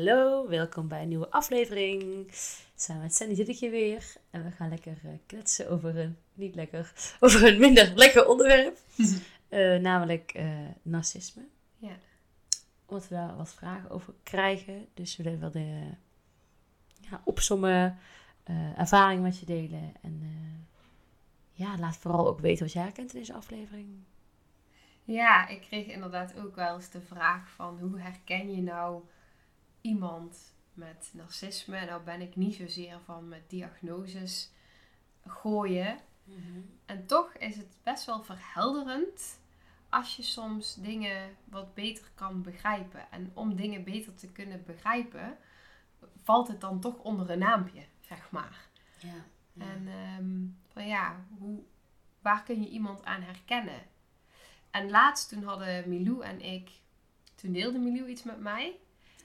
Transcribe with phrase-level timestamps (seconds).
[0.00, 2.26] Hallo, welkom bij een nieuwe aflevering.
[2.74, 6.16] Samen met Sandy zit ik hier weer en we gaan lekker eh, kletsen over een,
[6.34, 8.78] niet lekker, over een minder lekker onderwerp.
[9.48, 10.48] Eh, namelijk eh,
[10.82, 11.42] narcisme.
[11.76, 11.96] Ja.
[12.86, 14.86] Omdat we daar wat vragen over krijgen.
[14.94, 15.90] Dus we willen wel de
[17.00, 17.98] ja, opsommen,
[18.76, 19.92] ervaring met je delen.
[20.02, 20.22] En
[21.52, 23.88] ja, laat vooral ook weten wat jij herkent in deze aflevering.
[25.04, 29.02] Ja, ik kreeg inderdaad ook wel eens de vraag van hoe herken je nou
[29.80, 31.84] iemand met narcisme?
[31.84, 34.50] Nou ben ik niet zozeer van met diagnoses
[35.26, 35.98] gooien.
[36.86, 39.40] En toch is het best wel verhelderend
[39.88, 43.10] als je soms dingen wat beter kan begrijpen.
[43.10, 45.38] En om dingen beter te kunnen begrijpen,
[46.22, 48.68] valt het dan toch onder een naampje, zeg maar.
[48.98, 49.24] Ja.
[49.58, 51.62] En ehm, van ja, hoe,
[52.22, 53.82] waar kun je iemand aan herkennen?
[54.70, 56.70] En laatst toen hadden Milou en ik,
[57.34, 58.78] toen deelde Milou iets met mij.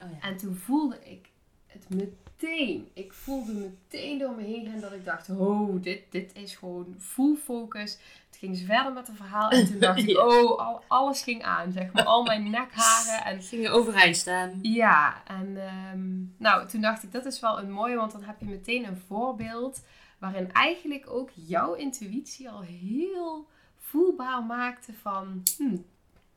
[0.04, 0.28] Oh ja.
[0.28, 1.30] En toen voelde ik
[1.68, 2.90] het meteen.
[2.94, 6.96] Ik voelde meteen door me heen gaan dat ik dacht, oh, dit, dit is gewoon
[7.00, 7.98] full focus.
[8.28, 11.44] Het ging ze verder met het verhaal en toen dacht ik, oh, al, alles ging
[11.44, 12.04] aan, zeg maar.
[12.04, 14.60] Al mijn nekharen en Gingen overeind staan.
[14.62, 18.40] ja, en ehm, nou, toen dacht ik, dat is wel een mooie, want dan heb
[18.40, 19.84] je meteen een voorbeeld
[20.20, 25.78] waarin eigenlijk ook jouw intuïtie al heel voelbaar maakte van, hm,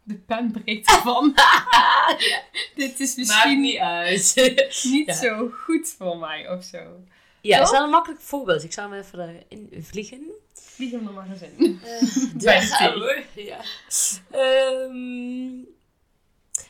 [0.08, 1.34] de penbreedte van,
[2.74, 4.34] dit is misschien niet, uit.
[5.06, 5.14] Ja.
[5.14, 6.78] zo goed voor mij of zo.
[7.40, 8.64] ja, dat is wel een makkelijk voorbeeld.
[8.64, 10.30] Ik zou hem even erin vliegen.
[10.52, 11.80] Vlieg hem er maar eens in.
[11.84, 12.92] Uh, Bij de thee.
[12.92, 13.24] we.
[13.42, 13.60] Ja.
[14.30, 15.56] Ehm,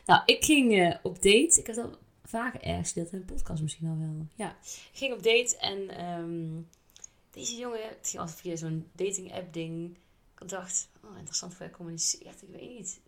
[0.07, 1.61] nou, ik ging eh, op date.
[1.61, 4.27] Ik heb dat vaker ergens gedeeld in een podcast misschien al wel.
[4.35, 4.57] Ja,
[4.93, 6.63] ik ging op date en ehm,
[7.31, 9.97] deze jongen, het ging altijd via zo'n dating app ding.
[10.39, 12.43] Ik dacht, oh, interessant hoe hij communiceert.
[12.43, 13.01] Ik weet niet.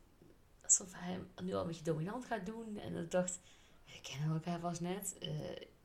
[0.78, 2.78] Alsof hij hem nu al een beetje dominant gaat doen.
[2.78, 3.40] En ik dacht,
[3.86, 5.16] we kennen elkaar pas net.
[5.20, 5.30] Eh,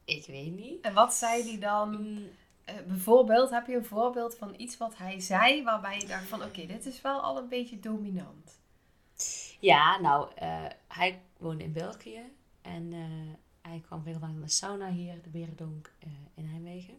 [0.05, 0.81] ik weet niet.
[0.81, 1.89] En wat zei hij dan?
[2.01, 2.29] Mm,
[2.65, 6.43] Eh, bijvoorbeeld, heb je een voorbeeld van iets wat hij zei waarbij je dacht van,
[6.43, 8.59] oké, dit is wel al een beetje dominant.
[9.59, 12.19] Ja, nou, eh, hij woonde in België
[12.61, 12.93] en
[13.61, 15.91] hij kwam regelmatig naar de sauna hier, de Berendonk
[16.35, 16.93] in Nijmegen.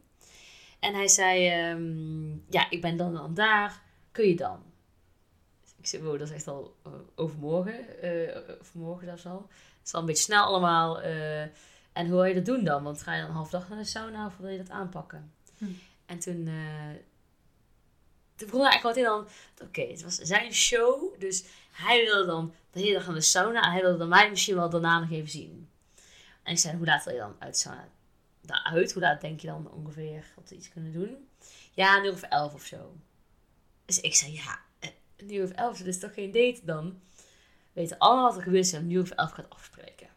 [0.80, 3.82] En hij zei, ehm, ja, ik ben dan en dan daar,
[4.12, 4.62] kun je dan?
[5.86, 9.46] Ik zei, wow, dat is echt al eh, overmorgen, eh overmorgen dat is al.
[9.78, 11.00] Het is al een beetje snel allemaal.
[11.00, 11.42] eh,
[11.92, 12.82] en hoe wil je dat doen dan?
[12.82, 15.32] Want ga je dan een half dag naar de sauna of wil je dat aanpakken?
[15.58, 15.64] Hm.
[16.06, 16.48] En toen,
[18.34, 19.26] toen begon hij eigenlijk meteen dan,
[19.66, 23.62] oké, het was zijn show, dus hij wilde dan de hele dag naar de sauna
[23.62, 25.70] en hij wilde dan mij misschien wel daarna nog even zien.
[26.42, 27.88] En ik zei, hoe laat wil je dan uit de sauna
[28.40, 28.92] daaruit?
[28.92, 31.28] Hoe laat denk je dan ongeveer dat we iets kunnen doen?
[31.72, 32.96] Ja, een uur of elf of zo.
[33.84, 34.64] Dus ik zei, ja,
[35.16, 37.00] een uur of elf, dat is toch geen date dan?
[37.72, 40.08] We weten allemaal wat er gebeurt als je een uur of elf gaat afspreken.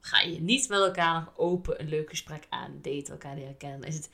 [0.00, 3.88] Ga je niet met elkaar nog open een leuk gesprek aan, daten, elkaar leren kennen.
[3.88, 4.10] Is het,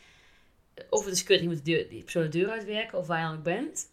[0.91, 3.21] of het is kut, je moet de deur, die persoon de deur uitwerken, of waar
[3.21, 3.91] je dan bent.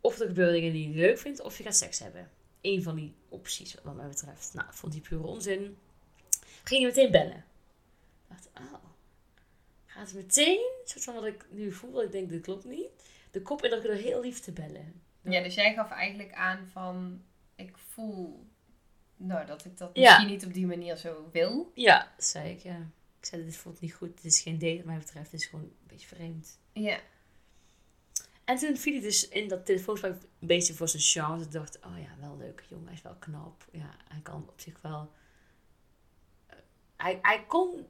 [0.00, 2.30] Of er gebeuren dingen die je leuk vindt, of je gaat seks hebben.
[2.60, 4.54] Eén van die opties, wat mij betreft.
[4.54, 5.76] Nou, vond die pure onzin.
[6.64, 7.44] Ging je meteen bellen.
[8.28, 8.84] Ik dacht, oh.
[9.86, 12.88] Gaat het meteen, soort van wat ik nu voel, ik denk, dit klopt niet.
[13.30, 15.02] De kop in dat ik er heel lief te bellen.
[15.30, 17.22] Ja, dus jij gaf eigenlijk aan van,
[17.54, 18.46] ik voel
[19.16, 20.02] nou, dat ik dat Ja.
[20.02, 21.70] misschien niet op die manier zo wil.
[21.74, 22.76] Ja, zei ik, ja.
[23.20, 24.14] Ik zei, dit voelt niet goed.
[24.22, 25.30] Dit is geen date wat mij betreft.
[25.30, 26.58] Dit is gewoon een beetje vreemd.
[26.72, 27.00] Ja.
[28.44, 31.44] En toen viel hij dus in dat telefoongesprek een beetje voor zijn chance.
[31.44, 32.84] Ik dacht, oh ja, wel leuk jongen.
[32.86, 33.64] Hij is wel knap.
[33.72, 35.12] Ja, hij kan op zich wel...
[36.46, 36.56] eh,
[36.96, 37.86] hij, hij kon...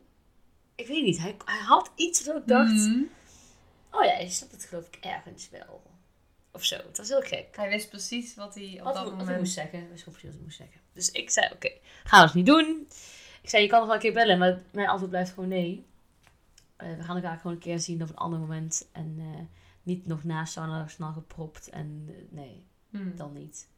[0.74, 1.18] Ik weet niet.
[1.18, 2.72] Hij, hij had iets dat ik dacht...
[2.72, 3.02] Mhm.
[3.90, 5.82] Oh ja, je snapt het geloof ik ergens wel.
[6.52, 6.76] Of zo.
[6.76, 7.56] Het was heel gek.
[7.56, 9.38] Hij wist precies wat hij op Wat, dat wat moment...
[9.38, 9.78] moest zeggen.
[9.78, 10.80] Hij wist precies wat hij moest zeggen.
[10.92, 11.70] Dus ik zei, oké,
[12.04, 12.86] gaan we het niet doen.
[13.42, 14.38] Ik zei, je kan nog wel een keer bellen.
[14.38, 15.86] Maar mijn antwoord blijft gewoon nee.
[16.76, 18.88] Eh, we gaan elkaar gewoon een keer zien op een ander moment.
[18.92, 19.40] En eh,
[19.82, 21.68] niet nog naast sauna snel gepropt.
[21.68, 23.16] En eh, nee, Hmm.
[23.16, 23.68] dan niet.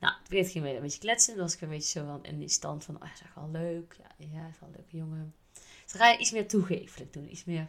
[0.00, 1.34] Nou, op een gegeven moment gingen we een beetje kletsen.
[1.34, 3.34] Dan was ik een beetje zo van in die stand van, oh, hij is echt
[3.34, 3.96] wel leuk.
[3.98, 5.34] Ja, ja, hij is wel een leuke jongen.
[5.52, 7.30] Dus dan ga je iets meer toegeeflijk doen.
[7.30, 7.68] Iets meer,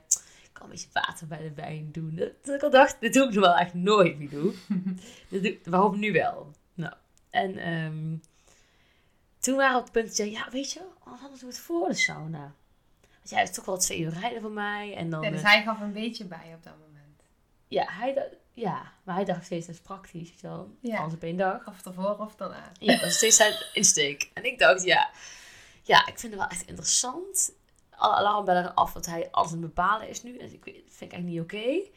[0.57, 2.15] ik kan een beetje water bij de wijn doen.
[2.15, 4.55] Dat, dat ik al dacht, dit doe ik nog wel echt nooit meer doen.
[5.29, 6.51] dit doe, waarom nu wel?
[6.73, 6.93] Nou,
[7.29, 8.17] En ehm,
[9.39, 11.87] toen waren we op het punt dat ja, weet je, anders doen we het voor
[11.87, 12.53] de sauna.
[13.17, 14.95] Want ja, het is toch wel twee uur rijden voor mij.
[14.95, 17.21] En dan, Ja, dus eh, hij gaf een beetje bij op dat moment.
[17.67, 20.77] ja, hij ja, maar hij dacht steeds, dat is praktisch, weet je wel.
[20.79, 20.97] Ja.
[20.97, 21.67] Alles op één dag.
[21.67, 22.71] Of ervoor of daarna.
[22.79, 24.29] Ja, dat is steeds zijn insteek.
[24.33, 25.09] En ik dacht, ja,
[25.83, 27.51] ja, ik vind het wel echt interessant.
[27.97, 30.37] Alle alarmbellen af, wat hij alles aan bepalen is nu.
[30.37, 31.89] En ik weet- dat vind ik eigenlijk niet oké.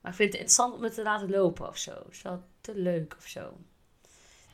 [0.00, 2.02] Maar ik vind het interessant om het te laten lopen of zo.
[2.10, 3.56] Is wel te leuk of zo.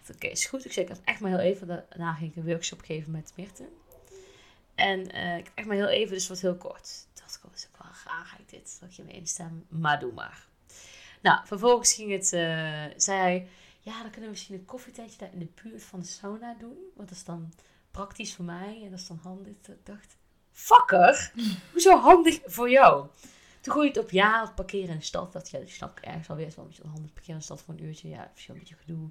[0.06, 0.64] Ik Oké, is goed.
[0.64, 1.66] Ik zei, ik echt maar heel even.
[1.66, 3.68] Daarna ging ik een workshop geven met Mirte.
[4.74, 7.06] En eh, ik echt maar heel even, dus wat heel kort.
[7.12, 8.76] Toen dacht ik, oh, dat is ook wel graag ik dit.
[8.80, 9.66] Dat ik je mee instem.
[9.68, 10.46] Maar doe maar.
[11.22, 13.48] Nou, vervolgens ging het, eh, zei hij,
[13.80, 16.76] ja, dan kunnen we misschien een koffietentje daar in de buurt van de sauna doen.
[16.96, 17.52] Want dat is dan
[17.90, 19.52] praktisch voor mij en dat is dan handig.
[19.66, 20.16] Ik dacht,
[20.58, 21.32] fucker,
[21.72, 23.06] hoezo handig voor jou?
[23.60, 25.32] Toen gooi je het op ja, het parkeren in de stad.
[25.32, 26.46] Dat ja, dat snap ik ergens wel weer.
[26.46, 28.08] Het is wel handig parkeren in de stad voor een uurtje.
[28.08, 29.08] Ja, misschien een beetje gedoe.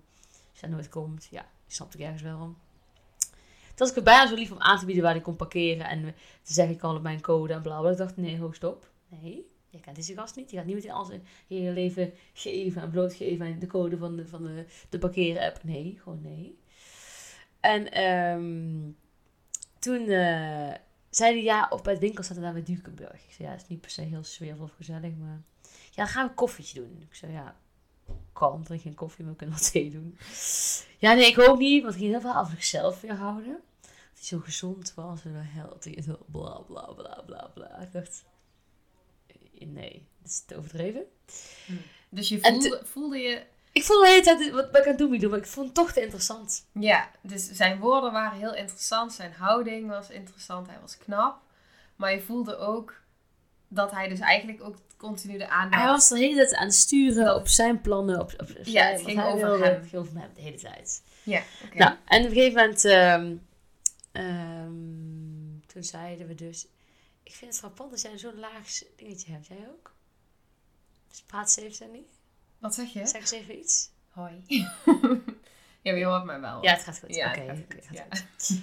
[0.51, 2.37] Als hij nooit komt, ja, snap ik ergens wel.
[2.37, 5.89] Toen was ik er bijna zo lief om aan te bieden waar ik kon parkeren.
[5.89, 6.13] En toen
[6.43, 7.91] zeg ik al op mijn code en bla bla.
[7.91, 8.89] Ik dacht, nee, ho, stop.
[9.07, 10.51] Nee, je kent deze gast niet.
[10.51, 14.15] Je gaat niet meteen al zijn hele leven geven en blootgeven aan de code van
[14.15, 15.63] de, van de, de parkeren-app.
[15.63, 16.57] Nee, gewoon nee.
[17.59, 18.91] En ehm,
[19.79, 20.73] toen eh,
[21.17, 23.25] zei hij, ja, op bij het winkel er daar bij Dukenburg.
[23.27, 25.41] Ik zei, ja, het is niet per se heel sfeervol of gezellig, maar...
[25.61, 27.01] Ja, dan gaan we een koffietje doen.
[27.09, 27.55] Ik zei, ja,
[28.33, 30.17] kan, drink geen koffie, maar we kunnen wel thee doen.
[30.97, 33.59] Ja, nee, ik ook niet, want ik ging heel veel over zichzelf weer houden.
[33.81, 37.79] Dat hij zo gezond was en healthy en zo bla bla bla bla bla.
[37.79, 38.25] Ik dacht,
[39.27, 41.05] eh, nee, dat is te overdreven.
[42.09, 43.45] Dus je voelde, voelde je...
[43.77, 45.91] Ik voelde de hele tijd wat, ik aan het doen maar ik vond het toch
[45.91, 46.65] te interessant.
[46.71, 49.13] Ja, dus zijn woorden waren heel interessant.
[49.13, 50.67] Zijn houding was interessant.
[50.67, 51.41] Hij was knap.
[51.95, 53.01] Maar je voelde ook
[53.67, 55.81] dat hij dus eigenlijk ook continu de aandacht...
[55.81, 58.19] Hij was de hele tijd aan het sturen op zijn plannen.
[58.19, 59.65] Op, op Ja, het ging over wilde.
[59.65, 59.73] hem.
[59.73, 61.03] Het ging over hem de hele tijd.
[61.23, 61.77] Ja, oké.
[61.77, 63.35] Nou, en op een gegeven moment, ehm,
[64.11, 66.67] ehm, toen zeiden we dus,
[67.23, 69.47] ik vind het frappant dat jij zo'n laag dingetje hebt.
[69.47, 69.93] Jij ook?
[71.09, 72.01] Dus praat ze even, Sandy.
[72.59, 73.07] Wat zeg je?
[73.07, 73.89] Zeg eens even iets.
[74.09, 74.43] Hoi.
[75.81, 76.63] ja, je hoort mij wel.
[76.63, 77.15] Ja, het gaat goed.
[77.15, 77.41] Ja, Oké,
[77.91, 78.05] ja.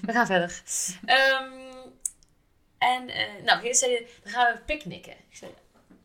[0.02, 0.62] We gaan verder.
[1.04, 1.52] Ehm,
[2.78, 5.12] en, eh nou, je zei, dan gaan we picknicken.
[5.12, 5.50] Ik zei,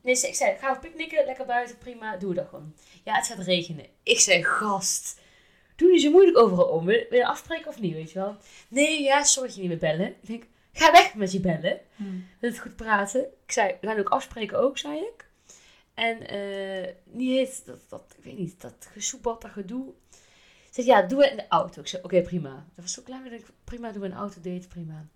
[0.01, 1.25] nee, ik zei, gaan we picknicken?
[1.25, 2.75] Lekker buiten, prima, doe dat gewoon.
[3.03, 3.85] Ja, het gaat regenen.
[4.03, 5.19] Ik zei, gast,
[5.75, 6.85] doe niet zo moeilijk overal om.
[6.85, 8.37] Wil je afspreken of niet, weet je wel?
[8.67, 10.07] Nee, ja, sorry dat je niet meer bellen.
[10.07, 10.43] Ik denk,
[10.73, 11.79] ga weg met je bellen.
[11.95, 12.03] Hm.
[12.39, 13.21] Wil het goed praten?
[13.21, 15.28] Ik zei, we gaan ook afspreken ook, zei ik.
[15.99, 19.93] En eh niet heet dat, dat, ik weet niet, dat gesoepeld, dat gedoe.
[20.69, 21.81] Zei, ja, doen we in de auto.
[21.81, 22.49] Ik zei, oké, prima.
[22.75, 25.07] Dat was zo klein, maar ik prima, doen we een autodate, prima.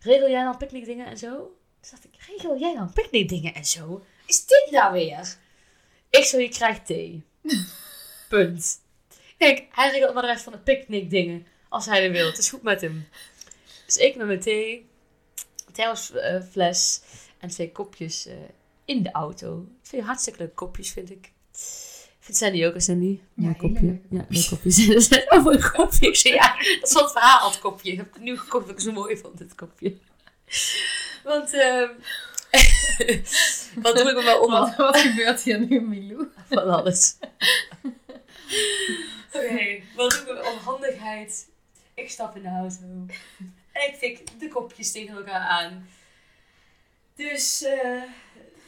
[0.00, 1.36] Regel jij dan picknickdingen en zo?
[1.80, 4.04] Toen dacht ik, regel jij dan picknickdingen en zo?
[4.26, 5.36] Is dit nou weer?
[6.10, 7.24] Ik zo, je krijgt thee.
[8.28, 8.80] Punt.
[9.38, 11.46] Kijk, hij regelt maar de rest van de picknickdingen.
[11.68, 12.26] Als hij er wil.
[12.26, 13.08] Het is goed met hem.
[13.86, 14.86] Dus ik met mijn thee,
[15.72, 17.00] thermosfles
[17.38, 18.36] en twee kopjes eh,
[18.84, 19.66] in de auto.
[19.82, 21.32] Twee hartstikke leuke kopjes, vind ik.
[22.24, 23.20] Vindt Sandy ook, Sandy?
[23.34, 24.00] Ja, kopje.
[24.10, 25.08] Ja, leuk kopjes.
[25.28, 26.06] oh, mooi kopje.
[26.06, 27.90] Ik zei, ja, dat is het verhaal, het kopje.
[27.90, 29.96] Ik heb het nu gekocht dat ik zo mooi vond, dit kopje.
[31.24, 31.88] Want, ehm
[33.82, 36.28] wat doe ik met mijn onder Wat, wat gebeurt hier nu, Milou?
[36.48, 37.16] van alles?
[39.32, 41.48] Oké, wat doe ik met mijn onhandigheid?
[41.94, 42.84] Ik stap in de auto.
[43.72, 45.88] En ik tik de kopjes tegen elkaar aan.
[47.14, 48.02] Dus, eh...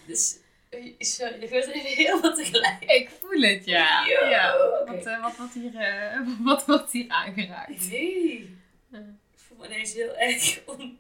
[0.07, 0.39] dus...
[0.71, 2.85] eh, Sorry, er gebeurt even heel wat tegelijk.
[2.85, 4.07] Ik voel het, ja.
[4.07, 4.57] Yo, ja.
[4.87, 7.91] Wat, eh, wat, wordt hier, eh, wat wordt hier aangeraakt?
[7.91, 8.57] Nee.
[8.91, 8.99] Ja.
[9.33, 10.99] Ik voel me ineens heel erg on,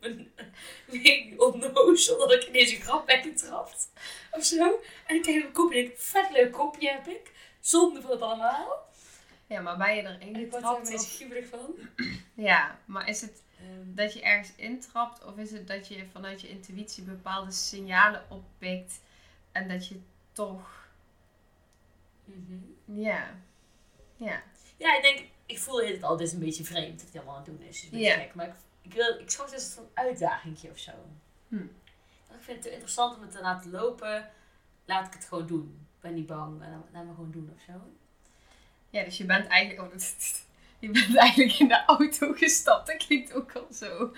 [0.86, 3.90] niet, onnozel dat ik in deze grap ben getrapt.
[4.30, 4.80] Of zo.
[5.06, 7.32] En ik kijk op mijn kopje en denk, vet leuk kopje heb ik.
[7.60, 8.84] Zonde van het allemaal.
[9.48, 10.94] Ja, maar ben je erin En ik word er getrapt?
[10.94, 11.74] of- grieberig van.
[12.34, 13.42] Ja, maar is het
[13.84, 19.00] dat je ergens intrapt of is het dat je vanuit je intuïtie bepaalde signalen oppikt
[19.52, 20.00] en dat je
[20.32, 20.88] toch,
[22.24, 22.58] mhm.
[22.84, 23.34] ja,
[24.16, 24.42] ja,
[24.76, 27.36] Ja, ik denk, ik voel het al, dit is een beetje vreemd dat hij allemaal
[27.38, 27.82] aan het doen is.
[27.82, 28.14] Is beetje Ja.
[28.14, 28.34] gek.
[28.34, 30.92] Maar ik, ik, wil, ik schat het als een uitdagingje of zo.
[31.48, 31.56] Hm.
[31.56, 34.30] Ik vind het te interessant om het te laten lopen.
[34.84, 35.86] Laat ik het gewoon doen.
[35.96, 36.60] Ik ben niet bang.
[36.92, 37.72] Laat me gewoon doen of zo.
[38.90, 40.45] ja, dus je bent eigenlijk, oh, dat,
[40.78, 42.86] je bent eigenlijk in de auto gestapt.
[42.86, 44.12] Dat klinkt ook al zo.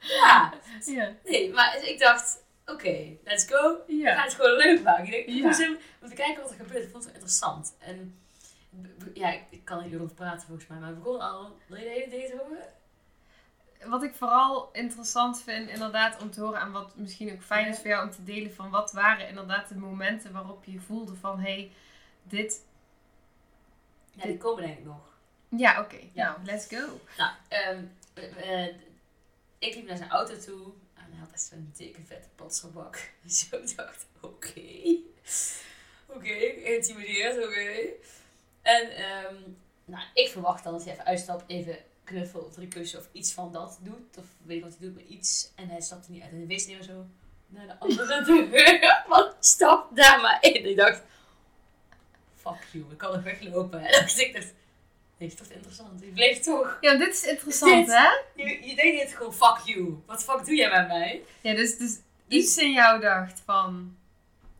[0.00, 3.76] Ja, Ja, nee, maar ik dacht, oké, let's go.
[3.86, 5.18] We ja, gaan het gewoon leuk maken.
[5.18, 5.76] Ik Ja.
[6.02, 6.84] om te kijken wat er gebeurt.
[6.84, 7.76] Ik vond het interessant.
[7.78, 8.18] En
[9.14, 10.78] ja, ik, ik kan er hier over praten volgens mij.
[10.78, 12.72] Maar we begonnen al, wil je de hele date horen?
[13.90, 17.76] Wat ik vooral interessant vind, inderdaad, om te horen en wat misschien ook fijn is
[17.78, 21.38] voor jou om te delen van wat waren inderdaad de momenten waarop je voelde van
[21.40, 21.72] hé, hey,
[22.22, 22.64] dit,
[24.12, 25.12] Ja, die komen denk ik nog.
[25.56, 25.98] Ja, oké.
[26.12, 26.24] Ja.
[26.24, 27.00] Nou, let's go.
[27.18, 27.84] Nou, ehm,
[28.14, 28.66] eh,
[29.58, 30.72] ik liep naar zijn auto toe.
[30.94, 33.10] En hij had echt zo'n dikke vette potsenbak.
[33.22, 34.96] Dus ik dacht, oké.
[36.06, 37.72] Oké, geïntimideerd, oké.
[38.62, 39.34] En ehm,
[39.84, 43.32] nou, ik verwacht dan dat hij even uitstapt, even knuffel of drie kussen of iets
[43.32, 44.18] van dat doet.
[44.18, 45.50] Of weet wat hij doet, maar iets.
[45.54, 46.30] En hij stapte niet uit.
[46.30, 47.06] En hij wees niet meer zo
[47.46, 49.02] naar de andere deur.
[49.08, 50.54] Van, stap daar maar in.
[50.54, 51.02] En ik dacht,
[52.34, 53.80] fuck you, ik kan nog weglopen.
[53.86, 54.52] En dus ik dacht,
[55.28, 56.00] dit is toch interessant.
[56.00, 56.78] Die bleef toch.
[56.80, 58.08] Ja, dit is interessant, Dit- hè?
[58.42, 60.02] Je, je denkt niet gewoon, fuck you.
[60.06, 61.22] Wat fuck doe jij met mij?
[61.40, 63.96] Ja, dus, dus iets in jou dacht van,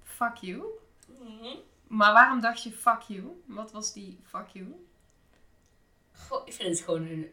[0.05, 0.63] fuck you.
[1.07, 1.57] Mhm.
[1.89, 3.43] Maar waarom dacht je fuck you?
[3.47, 4.87] Wat was die fuck you?
[6.29, 7.33] Goh, ik vind het gewoon een,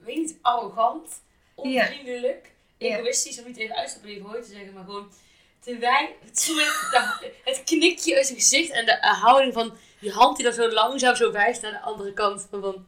[0.00, 1.22] weet niet, arrogant,
[1.54, 2.96] onvriendelijk, Ja.
[2.96, 5.12] egoïstisch om niet even uitstappen even hoor te zeggen, maar gewoon
[5.60, 6.16] te wij,
[7.44, 11.14] het knikje uit zijn gezicht en de houding van die hand die dan zo langzaam
[11.14, 12.86] zo wijst naar de andere kant van,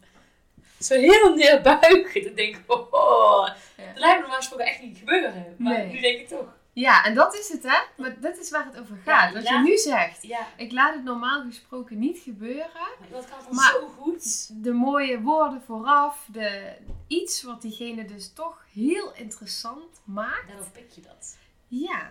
[0.81, 2.14] zo heel neerbuigend.
[2.26, 3.49] Ik denk, oh, oh.
[3.76, 3.85] Ja.
[3.87, 5.92] dat lijkt me normaal gesproken echt niet gebeuren, maar Nee.
[5.92, 6.61] nu denk ik toch.
[6.75, 7.78] Ja, en dat is het, hè?
[7.97, 9.33] Maar dat is waar het over gaat.
[9.33, 10.23] wat laat- je nu zegt.
[10.23, 12.71] Ja, Ik laat het normaal gesproken niet gebeuren.
[12.99, 14.50] maar dat kan dan zo goed.
[14.64, 16.26] De mooie woorden vooraf.
[16.33, 16.73] De,
[17.07, 20.49] iets wat diegene dus toch heel interessant maakt.
[20.49, 21.37] Daarom pik je dat.
[21.69, 22.11] Ja.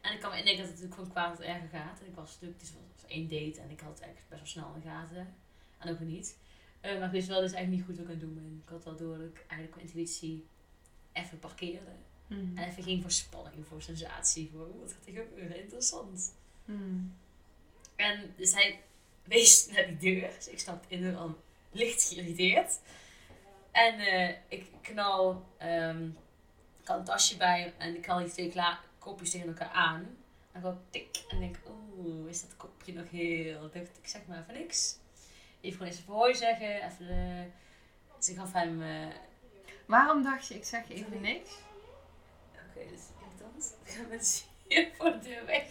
[0.00, 2.00] En ik kan me indenken dat het natuurlijk van kwaad erger gaat.
[2.00, 2.70] En ik was natuurlijk, was
[3.06, 5.34] één date en ik had het eigenlijk best wel snel in de gaten.
[5.78, 6.36] En ook weer niet.
[6.80, 8.44] Eh, maar ik wist wel dat het eigenlijk niet goed wat ik aan het doen
[8.44, 8.62] ben.
[8.64, 10.46] Ik had wel door dat ik eigenlijk mijn intuïtie
[11.12, 11.92] even parkeerde.
[12.26, 12.52] Mm.
[12.56, 16.34] En even ging voor spanning, voor sensatie, voor wat gaat er gebeuren, interessant.
[16.64, 17.14] Mm.
[17.96, 18.80] En dus hij
[19.24, 20.30] wees naar die deur.
[20.34, 21.38] Dus ik stap in en al
[21.70, 22.80] licht geïrriteerd.
[23.72, 25.46] En eh, ik knal,
[26.80, 28.52] ik had een tasje bij en ik knal die twee
[28.98, 30.16] kopjes tegen elkaar aan.
[30.54, 31.24] En gewoon tik.
[31.28, 31.56] En denk,
[31.96, 33.98] oeh, is dat kopje nog heel lucht?
[34.02, 34.96] Ik zeg maar even niks.
[35.60, 36.84] Even gewoon eens even hoi zeggen.
[36.84, 37.44] Even de...
[38.18, 39.14] Dus ik gaf hem, eh,
[39.86, 41.50] Waarom dacht je, ik zeg even niks?
[42.52, 43.74] oké, dus irritant.
[43.84, 45.64] Dan gaan mensen hier voor de deur weg.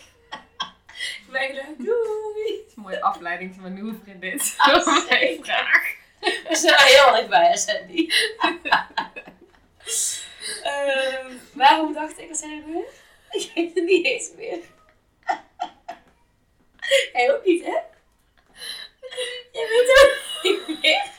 [0.95, 2.57] ik ben gelijk, doei.
[2.57, 4.53] Het is een mooie afleidingsmanoeuvre dit.
[4.57, 4.87] Ah,
[5.41, 5.95] vraag.
[6.19, 8.07] We zijn er heel erg bij, Sandy.
[10.63, 12.85] Ehm, waarom dacht ik, wat zei ik weer?
[13.33, 14.59] Ik weet het niet eens meer.
[17.13, 17.79] Hij ook niet, hè?
[19.51, 21.11] Je weet het ook niet meer.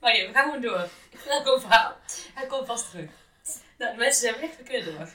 [0.00, 0.88] Maar ja, we gaan gewoon door.
[1.10, 1.96] Ik een verhaal.
[2.34, 3.10] Hij komt vast terug.
[3.78, 5.08] Nou, de mensen zijn weg, we kunnen door.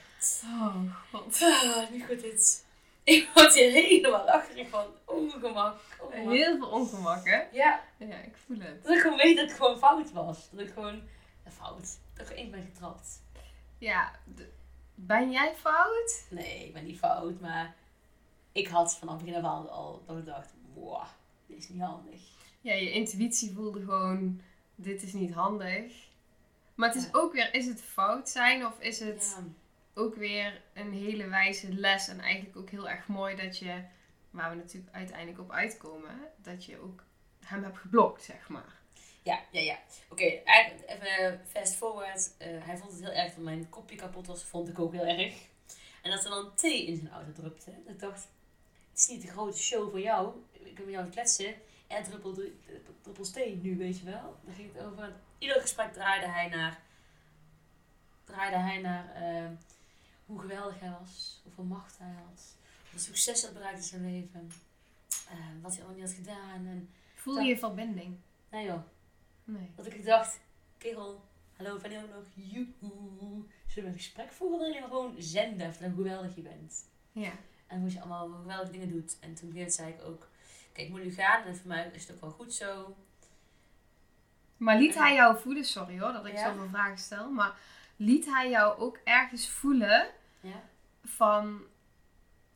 [0.43, 0.75] Oh,
[1.11, 1.41] god.
[1.41, 2.65] Ah, niet goed dit.
[3.03, 4.85] Ik word hier helemaal lacherig van.
[5.05, 5.79] Ongemak.
[5.99, 6.33] ongemak.
[6.33, 7.41] Heel veel ongemak, hè?
[7.51, 8.83] Ja, Ja, ik voel het.
[8.83, 10.37] Dat ik gewoon weet dat het gewoon fout was.
[10.51, 11.09] Dat ik gewoon...
[11.57, 11.99] Fout.
[12.15, 13.21] Dat ik één ben getrapt.
[13.77, 14.41] Ja, d-
[14.95, 16.25] ben jij fout?
[16.29, 17.75] Nee, ik ben niet fout, maar...
[18.51, 20.53] Ik had vanaf het begin af aan al dat ik dacht...
[20.73, 21.03] Wow,
[21.45, 22.21] dit is niet handig.
[22.61, 24.41] Ja, je intuïtie voelde gewoon,
[24.75, 25.93] dit is niet handig.
[26.75, 27.09] Maar het is Ja.
[27.11, 29.43] ook weer, is het fout zijn of is het Ja.
[30.01, 33.83] ook weer een hele wijze les en eigenlijk ook heel erg mooi dat je,
[34.29, 37.03] waar we natuurlijk uiteindelijk op uitkomen, dat je ook
[37.45, 38.81] hem hebt geblokt, zeg maar.
[39.23, 39.79] Ja, ja, ja.
[40.09, 42.31] Oké, even fast forward.
[42.37, 44.43] Eh, hij vond het heel erg dat mijn kopje kapot was.
[44.43, 45.35] Vond ik ook heel erg.
[46.01, 47.71] En dat er dan thee in zijn auto drupte.
[47.87, 48.27] Ik dacht,
[48.91, 50.33] het is niet de grote show voor jou.
[50.51, 51.55] Ik heb met jou kletsen.
[51.87, 52.39] Er druppelt,
[53.01, 54.37] druppelt thee nu, weet je wel.
[54.45, 55.13] Daar ging het over.
[55.37, 56.79] Ieder gesprek draaide hij naar...
[58.23, 59.49] Draaide hij naar eh,
[60.25, 61.41] hoe geweldig hij was.
[61.43, 62.55] Hoeveel macht hij had.
[62.81, 64.51] Hoeveel succes hij had bereikt in zijn leven.
[65.29, 66.67] eh, wat hij allemaal niet had gedaan.
[66.67, 68.17] En, Voel je verbinding?
[68.49, 68.83] nou joh.
[69.43, 69.71] Nee.
[69.75, 70.39] Dat ik dacht,
[70.77, 71.23] kerel,
[71.55, 72.23] hallo, ben je ook nog?
[72.33, 73.43] Joehoe.
[73.67, 74.73] Zullen we een gesprek voeren?
[74.73, 76.85] Je maar gewoon zenden even hoe geweldig je bent?
[77.11, 77.31] Ja.
[77.67, 79.17] En hoe je allemaal geweldige dingen doet.
[79.19, 80.27] En toen zei ik ook,
[80.71, 81.43] kijk, ik moet nu gaan.
[81.43, 82.95] En voor mij is het ook wel goed zo.
[84.57, 86.51] Maar liet hij jou voelen, sorry hoor dat ik Ja.
[86.53, 87.59] zoveel vragen stel, maar
[87.95, 90.07] liet hij jou ook ergens voelen
[90.39, 90.63] Ja?
[91.03, 91.61] van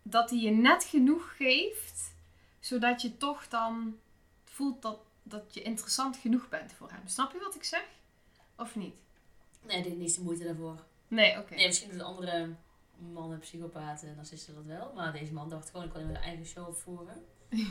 [0.01, 2.15] dat hij je net genoeg geeft,
[2.59, 3.99] zodat je toch dan
[4.45, 7.01] voelt dat, dat je interessant genoeg bent voor hem.
[7.07, 7.85] Snap je wat ik zeg?
[8.57, 8.95] Of niet?
[9.65, 10.83] Nee, deed niet de moeite daarvoor.
[11.07, 11.55] Nee, oké.
[11.55, 12.49] Nee, misschien doen andere
[12.97, 14.93] mannen, psychopaten, narcisten dat wel.
[14.93, 17.25] Maar deze man dacht gewoon, ik kan mijn eigen show opvoeren.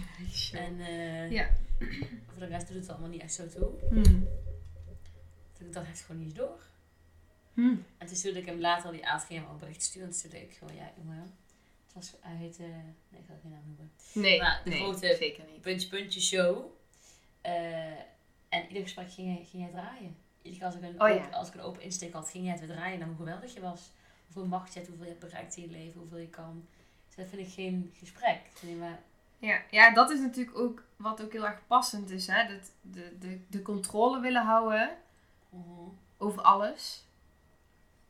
[0.53, 1.51] En eh, Ja.
[2.29, 3.71] voor de rest doet het allemaal niet echt zo toe.
[3.89, 4.29] Hmm.
[5.53, 6.61] Toen ik dacht, hij gewoon niet eens door.
[7.55, 7.85] Hmm.
[7.99, 9.05] En toen stuurde ik hem later, die
[9.37, 10.03] hem al een bericht sturen.
[10.09, 11.35] En toen stuurde ik gewoon, ja jongen.
[11.87, 12.63] Het was, hij heette,
[13.09, 13.91] nee ik ga geen naam noemen.
[14.13, 15.61] Nee, Maar de nee grote- zeker niet.
[15.61, 16.65] Puntje Puntje show.
[17.47, 17.99] Eh,
[18.49, 20.17] en ieder gesprek ging ging hij draaien.
[20.43, 21.29] Iedere keer als ik, een Oh ja.
[21.37, 23.61] als ik een open insteek had, ging hij het weer draaien naar hoe geweldig je
[23.61, 23.93] was.
[24.25, 26.67] Hoeveel macht je hebt, hoeveel je hebt bereikt in je leven, hoeveel je kan.
[27.07, 28.41] Dus dat vind ik geen gesprek.
[28.79, 29.01] Maar,
[29.39, 32.27] Ja, ja, dat is natuurlijk ook wat ook heel erg passend is.
[32.27, 32.49] Hè?
[32.49, 34.97] Dat de, de, de controle willen houden
[35.51, 35.89] Mhm.
[36.19, 37.05] over alles.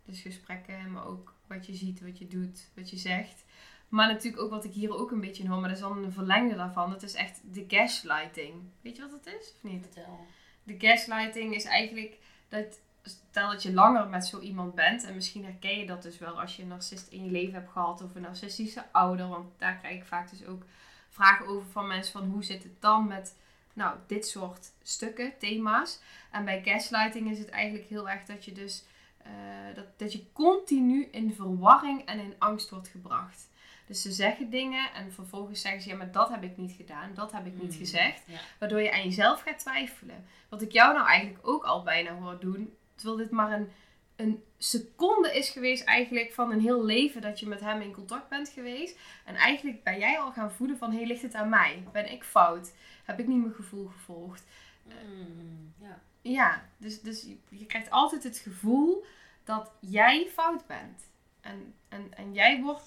[0.05, 3.45] Dus gesprekken, maar ook wat je ziet, wat je doet, wat je zegt.
[3.88, 6.05] Maar natuurlijk ook wat ik hier ook een beetje in hoor, maar dat is dan
[6.05, 6.90] een verlengde daarvan.
[6.90, 8.55] Dat is echt de gaslighting.
[8.81, 9.83] Weet je wat dat is of niet?
[9.83, 10.26] Vertel.
[10.62, 15.45] De gaslighting is eigenlijk dat, stel dat je langer met zo iemand bent, en misschien
[15.45, 18.14] herken je dat dus wel als je een narcist in je leven hebt gehad of
[18.14, 20.62] een narcistische ouder, want daar krijg ik vaak dus ook
[21.09, 23.37] vragen over van mensen van hoe zit het dan met
[23.73, 26.00] nou, dit soort stukken, thema's.
[26.31, 28.85] En bij gaslighting is het eigenlijk heel erg dat je dus
[29.23, 29.31] eh,
[29.75, 33.49] dat, dat je continu in verwarring en in angst wordt gebracht.
[33.87, 37.14] Dus ze zeggen dingen en vervolgens zeggen ze, ja, maar dat heb ik niet gedaan,
[37.14, 37.78] dat heb ik niet Mm.
[37.78, 38.23] gezegd.
[38.26, 38.38] Ja.
[38.59, 40.25] Waardoor je aan jezelf gaat twijfelen.
[40.49, 42.75] Wat ik jou nou eigenlijk ook al bijna hoor doen.
[42.95, 43.69] Terwijl dit maar een,
[44.16, 48.28] een seconde is geweest eigenlijk van een heel leven dat je met hem in contact
[48.28, 48.99] bent geweest.
[49.25, 51.83] En eigenlijk ben jij al gaan voelen van, hé, hey, ligt het aan mij?
[51.93, 52.73] Ben ik fout?
[53.05, 54.45] Heb ik niet mijn gevoel gevolgd?
[54.85, 56.00] Mm, ja.
[56.23, 59.05] Ja, dus, dus je, je krijgt altijd het gevoel
[59.45, 61.02] dat jij fout bent.
[61.40, 62.83] En, en, en jij wordt,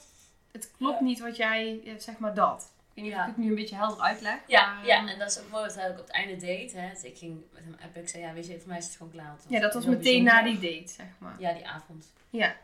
[0.51, 2.74] het klopt niet wat jij, eh, zeg maar dat.
[2.94, 3.20] Ik weet niet Ja.
[3.24, 4.39] of ik het nu een beetje helder uitleg.
[4.48, 6.36] Ja, maar, ja, ehm, en dat is ook mooi wat hij ook op het einde
[6.36, 6.74] deed.
[6.74, 6.89] Hè.
[6.89, 8.01] Dus ik ging met hem appen.
[8.01, 9.36] Ik zei, ja, weet je, voor mij is het gewoon klaar.
[9.48, 11.36] ja, dat was meteen na die date, zeg maar.
[11.39, 12.13] Ja, die avond.
[12.29, 12.56] Ja.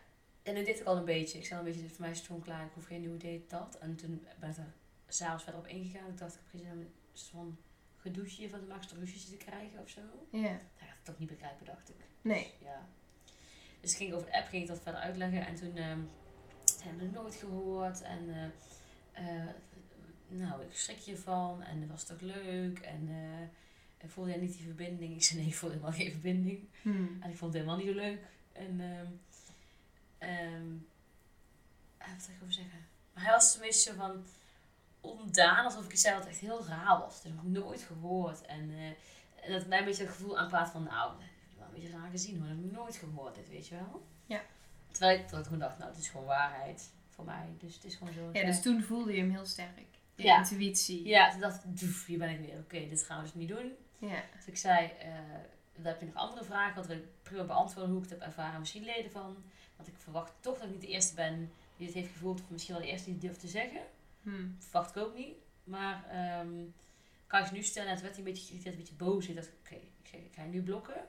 [0.43, 1.37] En nu deed ik al een beetje.
[1.37, 2.65] Ik zei al een beetje, voor mij is het gewoon klaar.
[2.65, 3.77] Ik hoef geen nieuwe date, dat.
[3.79, 4.63] En toen ben ik er
[5.07, 6.09] s'avonds verder op ingegaan.
[6.09, 6.69] Ik dacht, ik heb geen
[7.13, 7.57] zin van
[7.97, 10.01] gedoetje van de Max ruzies te krijgen of zo.
[10.29, 10.41] Ja.
[10.41, 11.95] Hij gaat het toch niet begrijpen, dacht ik.
[12.21, 12.53] Nee.
[12.63, 12.87] Ja.
[13.81, 15.45] Dus ik ging over de app ging ik dat verder uitleggen.
[15.45, 15.99] En toen ehm
[16.91, 18.01] nog nooit gehoord.
[18.01, 18.51] En
[19.13, 19.49] eh, eh,
[20.27, 21.61] nou, ik schrik je van.
[21.61, 22.79] En het was toch leuk.
[22.79, 23.47] En eh
[24.07, 25.15] voelde jij niet die verbinding?
[25.15, 26.67] Ik zei, nee, ik voelde helemaal geen verbinding.
[26.81, 27.17] Hmm.
[27.21, 28.19] En ik vond het helemaal niet zo leuk.
[28.51, 29.07] En eh,
[32.17, 32.79] wat ik over zeggen?
[33.13, 34.25] Maar hij was een beetje zo van
[35.01, 37.21] ontdaan, alsof ik iets zei wat echt heel raar was.
[37.21, 38.41] Dat heb ik nooit gehoord.
[38.41, 38.71] En,
[39.41, 41.73] en dat mij een beetje het gevoel aanpraat van, nou, dat heb ik wel een
[41.73, 42.47] beetje raar gezien hoor.
[42.47, 44.05] Dat heb ik nooit gehoord, dit weet je wel.
[44.25, 44.41] Ja.
[44.95, 47.47] Terwijl ik, ik gewoon dacht, nou, het is gewoon waarheid voor mij.
[47.57, 48.29] Dus het is gewoon zo.
[48.33, 49.69] Ja, dus toen voelde je hem heel sterk.
[50.15, 50.37] Ja.
[50.37, 51.07] intuïtie.
[51.07, 52.57] Ja, toen dacht ik, doef, hier ben ik weer.
[52.57, 53.71] Oké, dit gaan we dus niet doen.
[53.97, 54.23] Ja.
[54.35, 55.09] Dus ik zei, eh
[55.83, 58.59] heb je nog andere vragen, wat wil ik prima beantwoorden hoe ik het heb ervaren.
[58.59, 59.43] Misschien leden van.
[59.75, 62.41] Want ik verwacht toch dat ik niet de eerste ben die het heeft gevoeld.
[62.41, 63.81] Of misschien wel de eerste die het durft te zeggen.
[64.21, 64.55] Hmm.
[64.59, 65.35] Verwacht ik ook niet.
[65.63, 66.63] Maar ehm,
[67.27, 67.89] kan je nu stellen?
[67.89, 69.27] En toen werd hij een beetje geïrriteerd, een beetje boos.
[69.27, 71.07] Ik dacht, oké, ik, ik ga je nu blokken.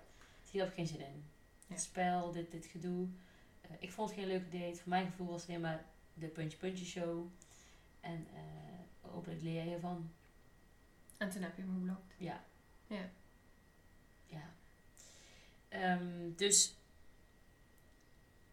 [0.51, 1.25] Hier heb ik geen zin in.
[1.67, 1.75] Ja.
[1.75, 3.09] Het spel, dit, dit gedoe.
[3.69, 4.81] Eh, ik vond het geen leuke date.
[4.81, 7.27] Voor mijn gevoel was het alleen maar de puntje-puntje show.
[8.01, 8.67] En eh
[9.01, 10.11] hopelijk leer je hiervan.
[11.17, 12.15] En toen heb je hem geblokt.
[12.19, 12.45] Ja.
[12.87, 13.11] Ja.
[14.27, 14.51] Ja.
[15.69, 16.77] Ehm, dus,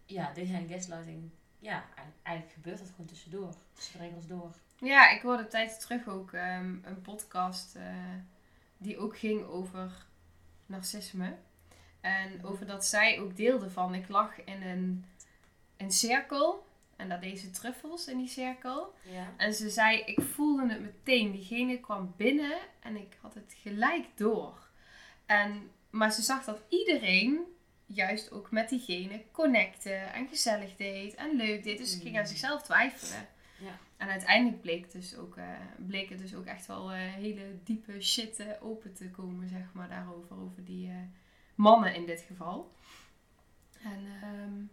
[0.06, 1.30] ja, hij een gaslighting.
[1.60, 1.86] Ja,
[2.24, 3.54] eigenlijk, gebeurt dat gewoon tussendoor.
[3.74, 4.56] Tussen de regels door.
[4.80, 8.16] Ja, ik hoorde tijd terug ook ehm, een podcast eh,
[8.78, 10.06] die ook ging over
[10.66, 11.38] narcisme.
[12.04, 15.06] En over dat zij ook deelde van, ik lag in een,
[15.78, 16.66] een cirkel.
[16.96, 18.94] En daar deed ze truffels in die cirkel.
[19.12, 19.34] Ja.
[19.38, 21.32] En ze zei, ik voelde het meteen.
[21.32, 24.68] Diegene kwam binnen en ik had het gelijk door.
[25.26, 27.40] En, maar ze zag dat iedereen
[27.86, 31.78] juist ook met diegene connecte en gezellig deed en leuk deed.
[31.78, 32.28] Dus ze ging aan Mm.
[32.28, 33.28] zichzelf twijfelen.
[33.60, 33.78] Ja.
[33.98, 35.44] En uiteindelijk bleek, dus ook, eh,
[35.78, 39.74] bleek het dus ook echt wel eh, hele diepe shit eh, open te komen, zeg
[39.74, 40.36] maar, daarover.
[40.42, 40.92] Over die
[41.56, 42.72] mannen in dit geval.
[43.84, 44.64] En ehm,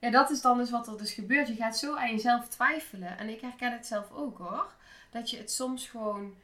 [0.00, 1.48] ja, dat is dan dus wat er dus gebeurt.
[1.48, 3.18] Je gaat zo aan jezelf twijfelen.
[3.18, 4.72] En ik herken het zelf ook hoor.
[5.10, 6.34] Dat je het soms gewoon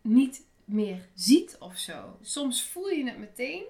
[0.00, 2.18] niet meer ziet of zo.
[2.22, 3.64] Soms voel je het meteen.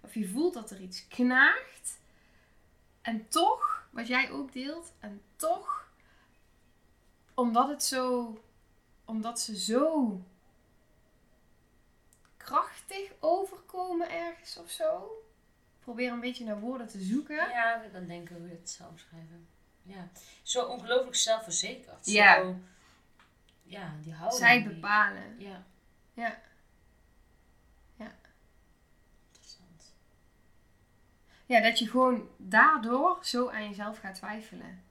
[0.00, 2.00] Of je voelt dat er iets knaagt.
[3.02, 5.90] En toch, wat jij ook deelt, en toch,
[7.34, 8.38] omdat het zo,
[9.04, 10.20] omdat ze zo
[12.44, 15.10] krachtig overkomen ergens of zo.
[15.80, 17.36] Probeer een beetje naar woorden te zoeken.
[17.48, 19.46] Ja, dan denken hoe je het zou omschrijven.
[19.82, 20.08] Ja.
[20.42, 22.06] Zo ongelooflijk zelfverzekerd.
[22.06, 22.34] Ja.
[22.34, 22.56] Zo,
[23.62, 24.40] ja, die houding.
[24.42, 25.34] Zij die- bepalen.
[25.40, 25.64] Ja.
[26.14, 26.40] Ja.
[29.32, 29.94] Interessant.
[31.46, 34.82] Ja, dat je gewoon daardoor zo aan jezelf gaat twijfelen.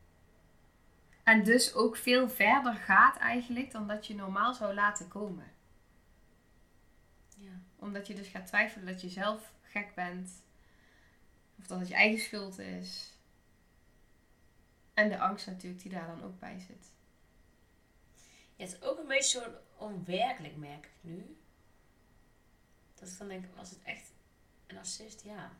[1.23, 5.51] En dus ook veel verder gaat eigenlijk dan dat je normaal zou laten komen.
[7.81, 10.29] Omdat je dus gaat twijfelen dat je zelf gek bent.
[11.59, 13.11] Of dat het je eigen schuld is.
[14.93, 16.91] En de angst natuurlijk die daar dan ook bij zit.
[18.55, 19.43] Ja, het is ook een beetje zo
[19.77, 21.35] onwerkelijk, merk ik nu.
[22.99, 24.11] Dat ik dan denk, was het echt
[24.67, 25.21] een assist?
[25.23, 25.51] Ja.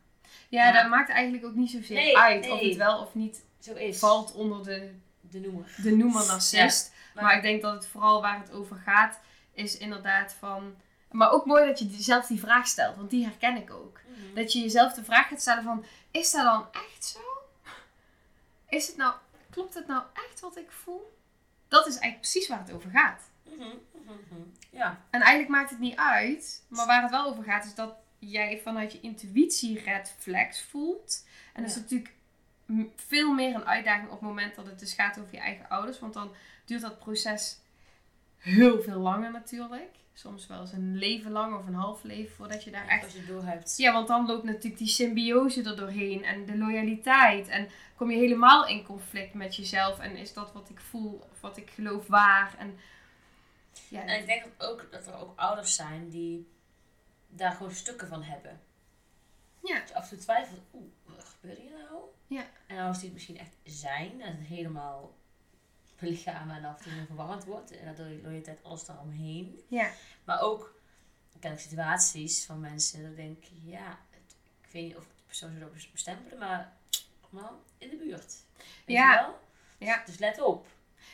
[0.49, 3.43] Ja, Maar- dat maakt eigenlijk ook niet zozeer Nee, uit of het wel of niet
[3.59, 3.99] Zo is.
[3.99, 5.75] valt onder de de noemer.
[5.83, 6.93] de noemer narcist.
[7.13, 7.35] maar- maar...
[7.35, 9.19] ik denk dat het vooral waar het over gaat,
[9.51, 10.75] is inderdaad van...
[11.11, 13.99] Maar ook mooi dat je zelf die vraag stelt, want die herken ik ook.
[14.07, 14.35] Mhm.
[14.35, 17.19] Dat je jezelf de vraag gaat stellen van, is dat dan echt zo?
[18.69, 19.13] Is het nou,
[19.49, 21.17] klopt het nou echt wat ik voel?
[21.67, 23.21] Dat is eigenlijk precies waar het over gaat.
[23.43, 24.41] Mhm, mhm.
[24.69, 25.01] Ja.
[25.09, 28.59] En eigenlijk maakt het niet uit, maar waar het wel over gaat is dat jij
[28.63, 31.25] vanuit je intuïtie red flags voelt.
[31.53, 32.13] En dat is natuurlijk
[32.95, 35.99] veel meer een uitdaging op het moment dat het dus gaat over je eigen ouders.
[35.99, 36.33] Want dan
[36.65, 37.59] duurt dat proces
[38.37, 39.95] heel veel langer natuurlijk.
[40.21, 43.13] Soms wel eens een leven lang of een half leven voordat je daar echt Als
[43.13, 43.77] je door hebt.
[43.77, 47.47] ja, want dan loopt natuurlijk die symbiose er doorheen en de loyaliteit.
[47.47, 49.99] En kom je helemaal in conflict met jezelf.
[49.99, 52.55] En is dat wat ik voel of wat ik geloof waar?
[52.57, 52.77] En
[53.89, 56.47] ja, En ik denk dat, ook, dat er ook ouders zijn die
[57.27, 58.61] daar gewoon stukken van hebben.
[59.63, 59.79] Ja.
[59.79, 62.03] Dat je af en toe twijfelt, oeh, wat gebeurt hier nou?
[62.27, 62.45] Ja.
[62.67, 65.13] En ouders die het misschien echt zijn, en het helemaal
[66.01, 67.77] belichamen en af en toe verwarrend wordt.
[67.77, 69.61] En daardoor je loyaliteit alles daaromheen.
[69.67, 69.89] ja,
[70.23, 70.79] Maar ook,
[71.33, 75.03] ik ken ook situaties van mensen dat ik denk, ja, het- ik weet niet of
[75.03, 76.73] ik de persoon zou erop bestempelen, maar
[77.29, 78.35] man, in de buurt.
[78.85, 79.11] Weet Ja.
[79.13, 79.39] je wel?
[79.87, 80.01] Ja.
[80.05, 80.67] Dus let op.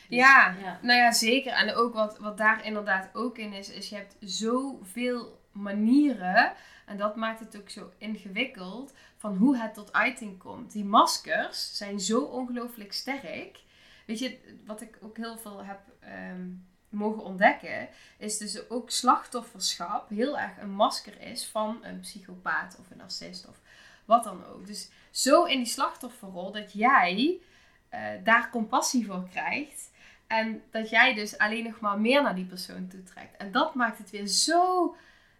[0.08, 0.54] Dus, Ja.
[0.60, 0.78] ja.
[0.82, 1.52] nou ja, zeker.
[1.52, 6.52] En ook wat, wat daar inderdaad ook in is, is je hebt zoveel manieren.
[6.86, 10.72] En dat maakt het ook zo ingewikkeld van hoe het tot uiting komt.
[10.72, 13.60] Die maskers zijn zo ongelooflijk sterk.
[14.08, 16.46] Weet je, wat ik ook heel veel heb ehm,
[16.88, 22.90] mogen ontdekken, is dus ook slachtofferschap heel erg een masker is van een psychopaat of
[22.90, 23.60] een narcist of
[24.04, 24.66] wat dan ook.
[24.66, 27.40] Dus zo in die slachtofferrol dat jij
[27.88, 29.90] eh, daar compassie voor krijgt.
[30.26, 33.36] En dat jij dus alleen nog maar meer naar die persoon toe trekt.
[33.36, 34.94] En dat maakt het weer zo.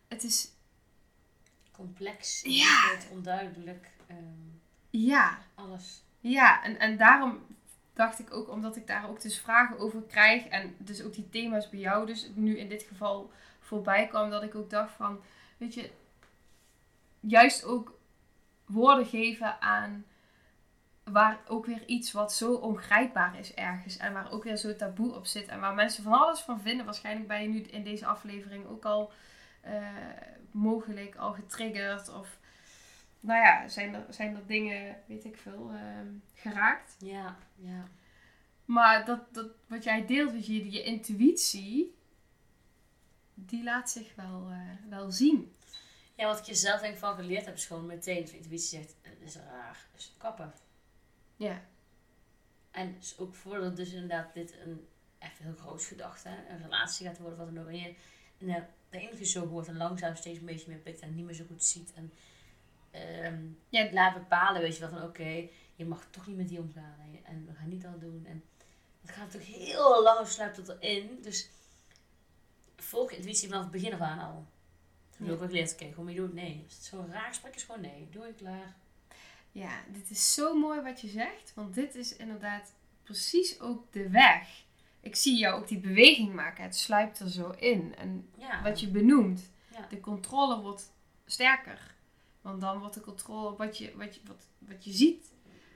[0.08, 0.48] Het is.
[1.72, 2.48] Complex, Ja.
[2.50, 4.16] ingewikkeld, onduidelijk, ehm,
[4.90, 6.02] Ja, alles.
[6.20, 6.62] ja.
[6.64, 7.46] En, en daarom
[7.98, 10.46] dacht ik ook, omdat ik daar ook dus vragen over krijg.
[10.46, 13.30] En dus ook die thema's bij jou, dus nu in dit geval
[13.60, 14.30] voorbij kwam.
[14.30, 15.20] Dat ik ook dacht van.
[15.56, 15.90] Weet je.
[17.20, 17.98] Juist ook
[18.66, 20.04] woorden geven aan.
[21.04, 23.96] Waar ook weer iets wat zo ongrijpbaar is ergens.
[23.96, 25.48] En waar ook weer zo taboe op zit.
[25.48, 26.84] En waar mensen van alles van vinden.
[26.84, 29.12] Waarschijnlijk ben je nu in deze aflevering ook al
[29.60, 29.72] eh,
[30.50, 32.14] mogelijk al getriggerd.
[32.14, 32.37] Of
[33.20, 36.96] nou ja, zijn er, zijn er dingen, weet ik veel, ehm, geraakt.
[36.98, 37.88] Ja, ja.
[38.64, 41.96] Maar dat, dat, wat jij deelt, weet je, je intuïtie,
[43.34, 45.52] die laat zich wel, eh, wel zien.
[46.14, 48.96] Ja, wat ik je zelf denk van geleerd heb, is gewoon meteen, als intuïtie zegt,
[49.02, 50.52] het is raar, dus kappen.
[51.36, 51.62] Ja,
[52.70, 54.86] En dus ook voordat dus inderdaad dit een
[55.18, 57.68] echt heel groot gedachte, een relatie gaat worden, wat dan ook.
[57.68, 57.94] En je
[58.38, 61.24] in de, de enige zo hoort en langzaam steeds een beetje meer pikt en niet
[61.24, 61.92] meer zo goed ziet.
[61.94, 62.12] En
[62.90, 63.92] ehm Ja.
[63.92, 66.96] laat bepalen, weet je wel, van oké, je mag toch niet met die omgaan.
[67.00, 68.24] En, en we gaan niet dat doen.
[68.26, 68.44] En
[69.00, 71.18] het gaat toch heel lang sluipt het erin.
[71.22, 71.50] Dus
[72.76, 74.46] volg je intuïtie vanaf het begin af aan al.
[75.10, 75.72] Dat heb ik ook geleerd.
[75.72, 76.64] Oké, gewoon je doet nee.
[76.68, 78.08] Het zo raar gesprek is, gewoon nee.
[78.10, 78.76] Doe je klaar.
[79.52, 84.08] ja, dit is zo mooi wat je zegt, want dit is inderdaad precies ook de
[84.10, 84.64] weg.
[85.00, 87.94] Ik zie jou ook die beweging maken, het sluipt er zo in.
[87.96, 88.62] En Ja.
[88.62, 89.86] wat je benoemt, Ja.
[89.88, 90.92] de controle wordt
[91.26, 91.94] sterker.
[92.40, 95.32] Want dan wordt de controle op wat je, wat je, wat, wat je ziet,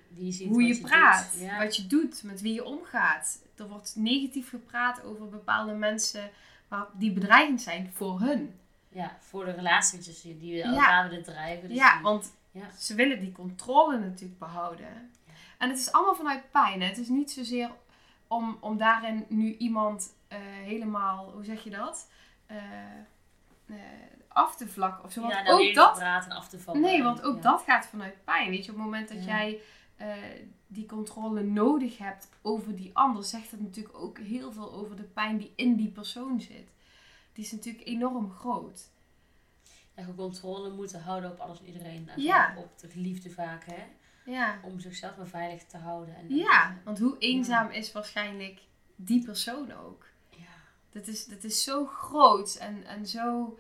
[0.09, 1.35] Wie je ziet, hoe je praat.
[1.39, 1.59] Ja.
[1.59, 3.43] wat je doet, met wie je omgaat.
[3.57, 6.31] Er wordt negatief gepraat over bepaalde mensen
[6.93, 8.55] die bedreigend zijn voor hun.
[8.89, 10.65] Ja, voor de relatietjes die die Ja.
[10.65, 11.69] elkaar willen drijven.
[11.69, 12.71] Dus ja, die- want ja.
[12.79, 15.11] ze willen die controle natuurlijk behouden.
[15.59, 16.81] En het is allemaal vanuit pijn.
[16.81, 16.87] Hè?
[16.87, 17.71] Het is niet zozeer
[18.27, 22.09] om, om daarin nu iemand eh, helemaal, hoe zeg je dat?
[22.47, 22.57] Eh,
[23.67, 23.77] eh,
[24.35, 25.21] af te vlakken of zo.
[25.21, 26.81] Want ja, ook dat praten af te vallen.
[26.81, 27.43] Nee, want ook Ja.
[27.43, 28.51] dat gaat vanuit pijn.
[28.51, 29.25] Weet je, op het moment dat Ja.
[29.25, 29.61] jij
[29.97, 30.09] eh,
[30.67, 35.03] die controle nodig hebt over die ander, zegt dat natuurlijk ook heel veel over de
[35.03, 36.69] pijn die in die persoon zit.
[37.33, 38.91] Die is natuurlijk enorm groot.
[39.95, 42.09] En gewoon controle moeten houden op alles en iedereen.
[42.09, 42.55] En Ja.
[42.57, 43.83] op de liefde vaak, hè.
[44.25, 44.59] Ja.
[44.63, 46.17] Om zichzelf maar veilig te houden.
[46.17, 48.61] En, Ja, want hoe eenzaam is waarschijnlijk
[48.97, 50.07] die persoon ook.
[50.31, 50.45] Ja.
[50.91, 53.59] Dat is, dat is zo groot en, en zo,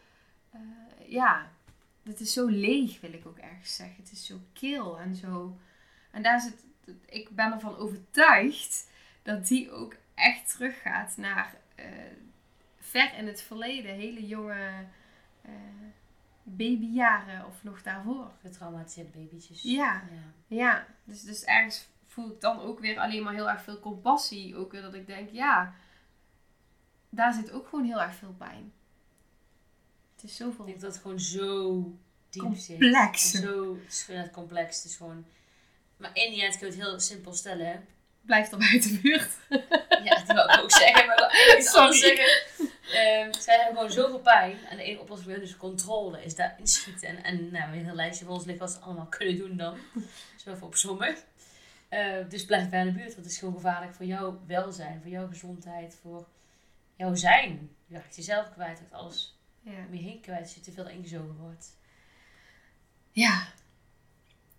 [0.53, 0.61] eh,
[1.07, 1.51] ja,
[2.03, 3.97] dat is zo leeg wil ik ook ergens zeggen.
[4.03, 5.59] Het is zo kil en zo.
[6.11, 6.65] En daar zit,
[7.07, 8.91] ik ben ervan overtuigd
[9.23, 11.87] dat die ook echt teruggaat naar eh,
[12.79, 14.87] ver in het verleden, hele jonge
[15.43, 15.53] eh,
[16.43, 18.31] babyjaren of nog daarvoor.
[18.41, 19.62] Getraumatiseerde babytjes.
[19.62, 20.03] Ja.
[20.11, 20.33] ja.
[20.47, 24.57] Ja, dus, dus ergens voel ik dan ook weer alleen maar heel erg veel compassie.
[24.57, 25.75] Ook weer dat ik denk, ja,
[27.09, 28.73] daar zit ook gewoon heel erg veel pijn.
[30.23, 30.65] Het is Ik zoveel.
[30.65, 31.73] denk dat het gewoon zo
[32.31, 32.43] diep.
[32.43, 33.31] Complex.
[33.31, 33.79] Zo,
[34.33, 34.77] complex.
[34.77, 35.25] Het is gewoon...
[35.97, 37.87] Maar in die end kun je het heel simpel stellen.
[38.21, 39.31] blijf er buiten de buurt.
[40.05, 41.07] Ja, dat wil ik ook zeggen.
[41.07, 42.43] Maar ik anders zeggen.
[42.93, 44.59] Ehm, zij hebben gewoon zoveel pijn.
[44.71, 46.25] En de enige oplossing voor hun is controle.
[46.25, 47.09] Is daar inschieten.
[47.09, 49.57] En, en nou, we hebben een lijstje voor ons liggen wat ze allemaal kunnen doen
[49.57, 49.79] dan.
[50.37, 51.17] Zo even opzommen.
[51.89, 53.15] Eh, dus blijf bij de buurt.
[53.15, 55.01] Want het is gewoon gevaarlijk voor jouw welzijn.
[55.03, 55.99] Voor jouw gezondheid.
[56.03, 56.27] Voor
[56.97, 57.77] jouw zijn.
[57.87, 58.79] Je raakt jezelf kwijt.
[58.79, 59.87] Raakt alles Ja.
[59.88, 61.77] om je heen kwijt als je te veel ingezogen wordt.
[63.11, 63.46] Ja.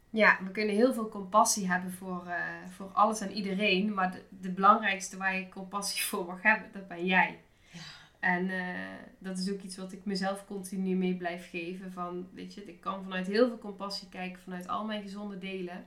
[0.09, 3.93] Ja, we kunnen heel veel compassie hebben voor, eh, voor alles en iedereen.
[3.93, 7.39] Maar de, de belangrijkste waar je compassie voor mag hebben, dat ben jij.
[7.71, 7.79] Ja.
[8.19, 8.75] En eh,
[9.19, 11.91] dat is ook iets wat ik mezelf continu mee blijf geven.
[11.91, 15.85] Van, weet je, ik kan vanuit heel veel compassie kijken, vanuit al mijn gezonde delen.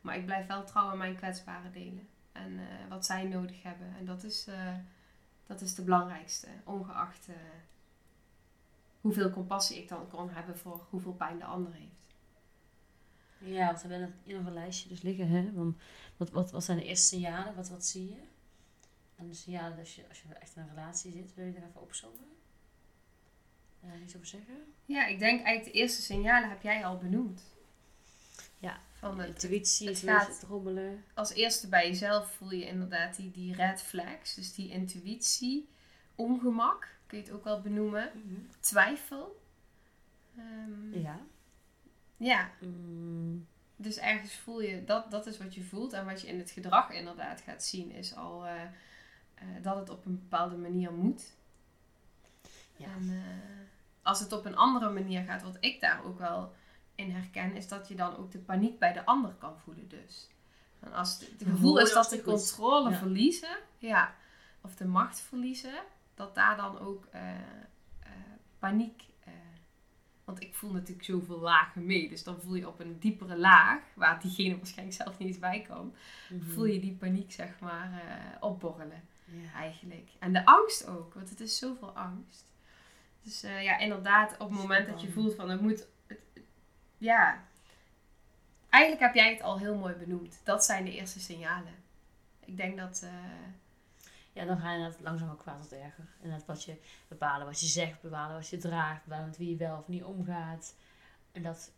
[0.00, 2.08] Maar ik blijf wel trouw aan mijn kwetsbare delen.
[2.32, 3.94] En eh, wat zij nodig hebben.
[3.98, 4.48] En dat is,
[5.46, 6.48] dat is de belangrijkste.
[6.64, 7.28] Ongeacht
[9.02, 11.90] hoeveel compassie ik dan kan hebben voor hoeveel pijn de ander heeft.
[13.38, 15.28] Ja, want we hebben hier nog een lijstje dus liggen.
[15.28, 15.52] Hè?
[15.52, 15.76] Want
[16.16, 17.54] wat, wat, wat zijn de eerste signalen?
[17.54, 18.20] Wat, wat zie je?
[19.16, 21.66] En de signalen als je, als je echt in een relatie zit, wil je er
[21.68, 22.26] even opzommen?
[23.80, 24.54] Daar iets over zeggen?
[24.86, 27.42] Ja, ik denk eigenlijk de eerste signalen heb jij al benoemd.
[28.58, 31.04] Ja, Van het, Intuïtie, het het gaat- rommelen.
[31.14, 34.34] als eerste bij jezelf voel je inderdaad die, die red flags.
[34.34, 35.68] Dus die intuïtie,
[36.14, 38.10] ongemak, kun je het ook wel benoemen.
[38.60, 39.40] Twijfel.
[40.36, 41.20] Ehm, Ja.
[42.16, 43.46] ja, Mm,
[43.76, 45.92] dus ergens voel je, dat, dat is wat je voelt.
[45.92, 48.62] En wat je in het gedrag inderdaad gaat zien is al eh,
[49.34, 51.32] eh, dat het op een bepaalde manier moet.
[52.76, 52.86] Ja.
[52.86, 53.66] En eh,
[54.02, 56.52] als het op een andere manier gaat, wat ik daar ook wel
[56.94, 60.28] in herken, is dat je dan ook de paniek bij de ander kan voelen dus.
[60.80, 62.96] En als het, gevoel is dat de controle Ja.
[62.96, 64.14] verliezen, ja,
[64.60, 65.82] of de macht verliezen,
[66.14, 67.30] dat daar dan ook eh,
[68.00, 68.10] eh,
[68.58, 69.02] paniek...
[69.24, 69.32] eh,
[70.24, 72.08] want ik voel natuurlijk zoveel lagen mee.
[72.08, 75.60] Dus dan voel je op een diepere laag, waar diegene waarschijnlijk zelf niet eens bij
[75.62, 75.94] kan,
[76.28, 76.50] mhm.
[76.50, 78.02] voel je die paniek zeg maar
[78.40, 79.02] opborrelen
[79.54, 80.10] eigenlijk.
[80.18, 82.44] En de angst ook, want het is zoveel angst.
[83.22, 86.44] Dus ja, inderdaad, op het moment dat je voelt van het moet, het, het-
[86.98, 87.44] ja,
[88.68, 90.40] eigenlijk heb jij het al heel mooi benoemd.
[90.44, 91.74] Dat zijn de eerste signalen.
[92.44, 93.06] Ik denk dat,
[94.32, 96.06] ja, dan ga je inderdaad langzaam ook kwaad tot erger.
[96.22, 96.76] Inderdaad, wat je
[97.08, 100.02] bepalen wat je zegt, bepalen wat je draagt, bepalen met wie je wel of niet
[100.04, 100.74] omgaat.
[101.32, 101.72] En dat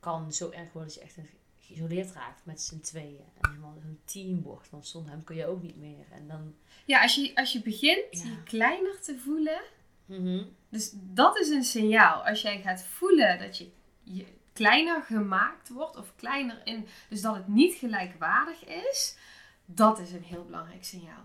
[0.00, 1.28] kan zo erg worden dat je echt een
[1.60, 3.24] geïsoleerd raakt met z'n tweeën.
[3.40, 6.04] En helemaal een team wordt, want zonder hem kun je ook niet meer.
[6.10, 6.54] En dan...
[6.84, 8.24] ja, als je, als je begint Ja.
[8.24, 9.60] je kleiner te voelen,
[10.04, 10.44] Mhm.
[10.68, 12.26] dus dat is een signaal.
[12.26, 13.70] Als jij gaat voelen dat je,
[14.02, 19.16] je kleiner gemaakt wordt, of kleiner in, dus dat het niet gelijkwaardig is,
[19.64, 21.24] dat is een heel belangrijk signaal.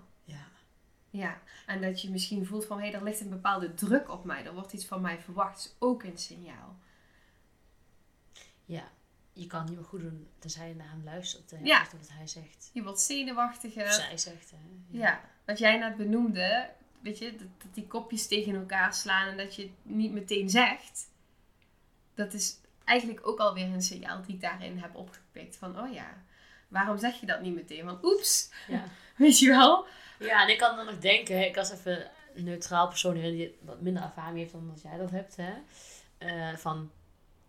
[1.14, 1.20] Ja.
[1.20, 4.24] Ja, en dat je misschien voelt van, hé, hey, er ligt een bepaalde druk op
[4.26, 4.46] mij.
[4.46, 5.58] Er wordt iets van mij verwacht.
[5.58, 6.78] is ook een signaal.
[8.66, 8.92] ja,
[9.34, 11.52] je kan niet meer goed doen tenzij je naar hem luistert.
[11.52, 11.58] Hè?
[11.64, 11.86] Ja.
[11.98, 12.70] Wat hij zegt.
[12.74, 13.86] Je wordt zenuwachtiger.
[13.86, 14.52] Of zij zegt.
[14.52, 14.58] Hè?
[14.90, 16.70] Ja, wat jij net benoemde,
[17.02, 20.50] weet je, dat, dat die kopjes tegen elkaar slaan en dat je het niet meteen
[20.50, 21.10] zegt.
[22.14, 25.56] Dat is eigenlijk ook alweer een signaal die ik daarin heb opgepikt.
[25.56, 26.24] Van, oh ja,
[26.68, 27.86] waarom zeg je dat niet meteen?
[27.86, 28.84] Want oeps, Ja.
[29.18, 29.86] weet je wel?
[30.20, 33.58] Ja, en ik kan dan nog denken, hè, ik was even een neutraal persoon die
[33.62, 35.36] wat minder ervaring heeft dan dat jij dat hebt.
[35.36, 35.54] Hè?
[36.18, 36.92] Eh, van,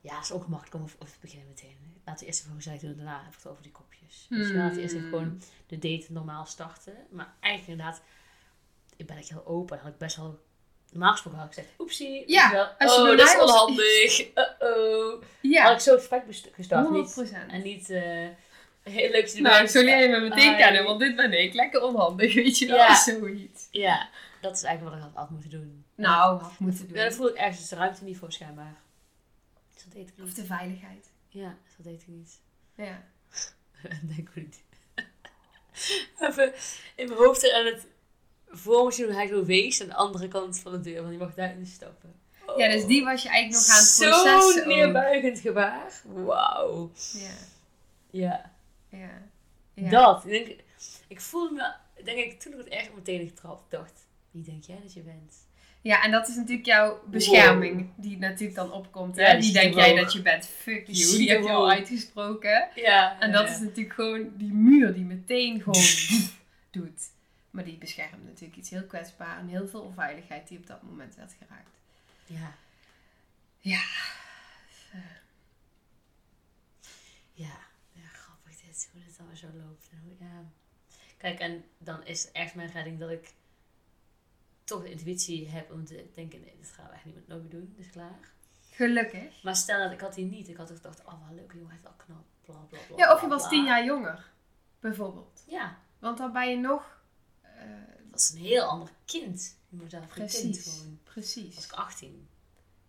[0.01, 1.77] ja, het is ongemakkelijk om over te beginnen meteen.
[2.05, 4.27] Laten we eerst even gezellig doen en daarna heb ik het over die kopjes.
[4.29, 6.95] Dus we laten eerst even gewoon de date normaal starten.
[7.11, 8.03] Maar eigenlijk inderdaad,
[8.97, 9.79] ik ben echt heel open.
[9.79, 10.41] Had ik best wel,
[10.91, 12.25] normaal gesproken had ik gezegd, oepsie.
[12.27, 14.21] Ja, wel, als oh, dat is onhandig.
[14.45, 15.11] Uh-oh.
[15.13, 16.87] Had Ja, ik zo het gesprek gestart.
[16.87, 18.29] 100 Niet, en niet, eh
[18.85, 21.55] heel leuk je Nou, zo leer je me meteen kennen, want dit ben ik.
[21.55, 22.77] Lekker onhandig, weet je wel?
[22.77, 22.95] Ja.
[23.05, 23.69] Zoiets.
[23.71, 24.09] Ja,
[24.41, 25.85] dat is eigenlijk wat ik had, moeten doen.
[25.95, 26.97] Nou, had moeten doen.
[26.97, 28.77] Ja, dat voel ik ergens de ruimte niet voor schijnbaar.
[29.75, 30.37] Dus dat deed ik Of niet.
[30.37, 31.11] de veiligheid.
[31.29, 32.41] Ja, dat deed ik niet.
[32.75, 33.03] Ja.
[34.17, 34.63] denk ik niet.
[36.29, 36.53] Even
[36.95, 37.87] in mijn hoofd aan het
[38.49, 41.35] voor hoe hij zo wees aan de andere kant van de deur, want die mag
[41.35, 42.15] daar instappen.
[42.47, 42.59] Oh.
[42.59, 46.01] ja, dus die was je eigenlijk nog aan het processen Zo'n neerbuigend gebaar.
[46.05, 46.91] Wauw.
[47.13, 47.31] Ja,
[48.11, 48.54] Ja,
[48.95, 49.23] ja.
[49.75, 49.91] ja.
[49.91, 50.25] dat.
[50.27, 50.61] Ik, denk,
[51.09, 54.81] ik voelde me, denk ik, toen ik het echt meteen getrapt dacht, wie denk jij
[54.83, 55.35] dat je bent?
[55.81, 59.17] Ja, en dat is natuurlijk jouw bescherming die natuurlijk dan opkomt.
[59.17, 59.33] Hè?
[59.33, 60.47] Ja, die denk jij dat je bent.
[60.47, 61.17] Fuck you.
[61.17, 62.69] Die heb je al uitgesproken.
[62.75, 63.21] Ja.
[63.21, 63.55] En dat ja.
[63.55, 65.83] is natuurlijk gewoon die muur die meteen gewoon
[66.71, 67.11] doet.
[67.51, 71.17] Maar die beschermt natuurlijk iets heel kwetsbaar en heel veel onveiligheid die op dat moment
[71.17, 71.79] werd geraakt.
[72.27, 72.55] Ja.
[73.61, 73.83] Ja.
[77.33, 77.59] Ja,
[78.75, 79.89] dit, hoe dit weer zo loopt.
[79.91, 80.45] En hoe, ja.
[81.17, 83.35] Kijk, en dan is echt mijn redding dat ik
[84.65, 87.51] toch de intuïtie heb om te denken, nee, dit gaan we echt niet nooit meer
[87.51, 88.33] doen, dus klaar.
[88.71, 89.43] Gelukkig.
[89.43, 91.69] Maar stel dat ik had die niet, ik had toch gedacht, oh wat leuk, jongen,
[91.69, 92.97] hij is wel knap, bla bla bla.
[92.97, 94.33] Ja, of je bla, was tien jaar jonger.
[94.81, 95.45] Bijvoorbeeld.
[95.47, 97.03] Ja, Want dan ben je nog...
[98.11, 99.59] dat is een heel ander kind.
[99.69, 100.63] Je moet daar kind precies.
[100.63, 101.01] gewoon.
[101.05, 101.65] Was Precies.
[101.65, 102.29] ik 18.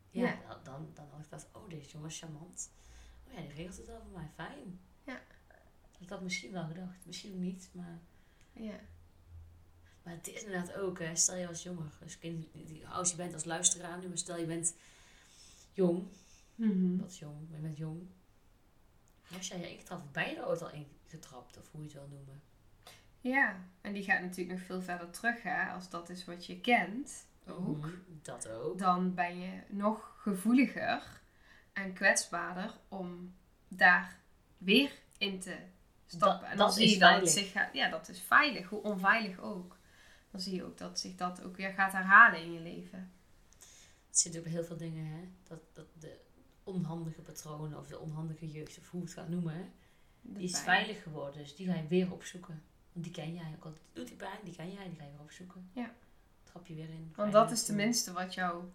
[0.10, 0.38] Ja, Ja.
[0.48, 2.72] Dan, dan, dan had ik dat, oh, deze jongen is charmant.
[3.28, 4.80] Oh ja, die regelt het wel voor mij, fijn.
[6.00, 8.00] Ik had misschien wel gedacht, misschien ook niet, maar...
[8.54, 8.80] Ja.
[10.04, 12.46] Maar het is inderdaad ook, hè, stel je was jonger, dus kind,
[12.90, 14.76] als je bent als luisteraar nu, maar stel je bent
[15.74, 16.08] jong,
[16.56, 16.98] Mhm.
[16.98, 18.08] wat jong, maar je bent jong.
[19.28, 21.96] Was jij je ingetrapt, of ben je er ooit al ingetrapt, of hoe je het
[21.98, 22.42] wil noemen?
[23.22, 25.66] Ja, en die gaat natuurlijk nog veel verder terug, hè.
[25.72, 27.78] Als dat is wat je kent, ook.
[27.78, 27.90] Mhm,
[28.22, 28.78] Dat ook.
[28.80, 31.22] Dan ben je nog gevoeliger
[31.74, 33.36] en kwetsbaarder om
[33.68, 34.20] daar
[34.58, 35.58] weer in te
[36.06, 36.42] stappen.
[36.42, 37.74] Dat- en dan zie is je dat het zich gaat...
[37.74, 38.70] Ja, dat is veilig.
[38.70, 39.78] Hoe onveilig ook.
[40.32, 43.12] Dan zie je ook dat zich dat ook weer gaat herhalen in je leven.
[44.08, 45.28] Het zit ook bij heel veel dingen, hè.
[45.48, 46.18] Dat, dat de
[46.64, 49.66] onhandige patronen, of de onhandige jeugd, of hoe je het gaat noemen, hè.
[50.22, 52.64] Die is veilig geworden, dus die ga je weer opzoeken.
[52.92, 55.12] Want die ken jij, ook al doet die pijn, die ken jij, die ga je
[55.12, 55.70] weer opzoeken.
[55.74, 55.94] Ja.
[56.44, 57.14] Trap je weer in.
[57.16, 58.72] Want dat is tenminste wat jouw,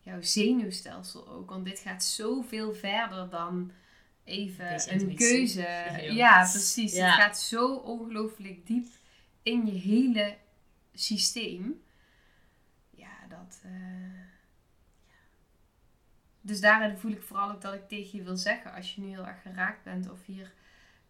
[0.00, 1.50] jouw zenuwstelsel ook.
[1.50, 3.72] Want dit gaat zoveel verder dan
[4.24, 5.16] even Deze een intuïtie.
[5.28, 6.12] keuze.
[6.14, 6.92] Ja, precies.
[6.94, 7.06] Ja.
[7.06, 8.86] Het gaat zo ongelooflijk diep
[9.42, 10.36] in je hele
[10.94, 11.82] systeem.
[12.90, 13.60] Ja, dat.
[13.64, 13.70] eh,
[16.40, 19.08] Dus daarin voel ik vooral ook dat ik tegen je wil zeggen, als je nu
[19.08, 20.52] heel erg geraakt bent of hier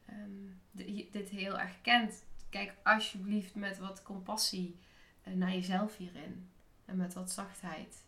[0.07, 0.31] ehm,
[0.71, 4.79] di- dit heel erg kent, kijk alsjeblieft met wat compassie
[5.23, 6.51] eh, naar jezelf hierin.
[6.85, 8.03] En met wat zachtheid.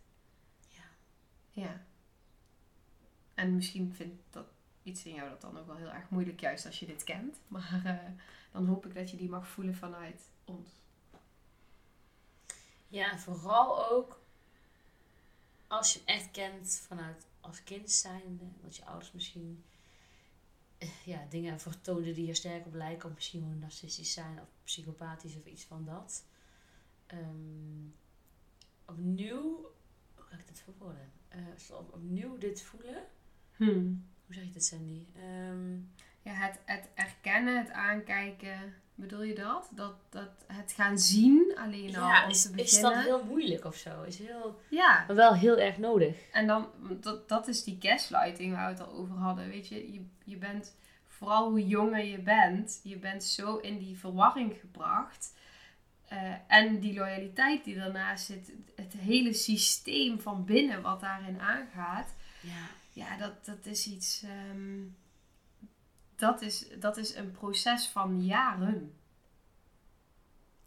[0.68, 0.82] Ja.
[1.50, 1.84] Ja.
[3.34, 4.46] En misschien vindt dat
[4.82, 7.36] iets in jou dat dan ook wel heel erg moeilijk, juist als je dit kent.
[7.48, 10.68] Maar eh, dan hoop ik dat je die mag voelen vanuit ons.
[12.88, 14.20] Ja, en vooral ook
[15.66, 19.64] als je hem echt kent vanuit als kind zijnde, dat je ouders misschien
[20.78, 24.48] eh, ja, dingen vertoonden die er sterk op lijken, of misschien gewoon narcistisch zijn of
[24.64, 26.24] psychopathisch of iets van dat.
[27.06, 27.88] Ehm,
[28.84, 29.72] opnieuw,
[30.14, 31.12] hoe ga ik dit verwoorden?
[31.28, 33.06] Eh, opnieuw dit voelen.
[34.32, 35.06] Hoe zeg je dit, Sandy?
[35.16, 35.72] Ehm,
[36.24, 39.68] Ja, het, het erkennen, het aankijken, bedoel je dat?
[39.70, 42.92] Dat, dat het gaan zien alleen al ja, om is, te is beginnen.
[42.94, 44.02] dat heel moeilijk of zo?
[44.02, 46.16] Is heel, Ja, maar wel heel erg nodig.
[46.32, 46.66] en dan,
[47.00, 49.48] dat, dat is die gaslighting waar we het al over hadden.
[49.48, 53.98] Weet je, je, je bent, vooral hoe jonger je bent, je bent zo in die
[53.98, 55.34] verwarring gebracht.
[56.08, 62.14] Eh, en die loyaliteit die daarnaast zit, het hele systeem van binnen wat daarin aangaat.
[62.40, 62.66] Ja.
[62.92, 64.22] Ja, dat, dat is iets.
[64.22, 64.80] ehm,
[66.16, 68.94] dat, is, dat is een proces van jaren.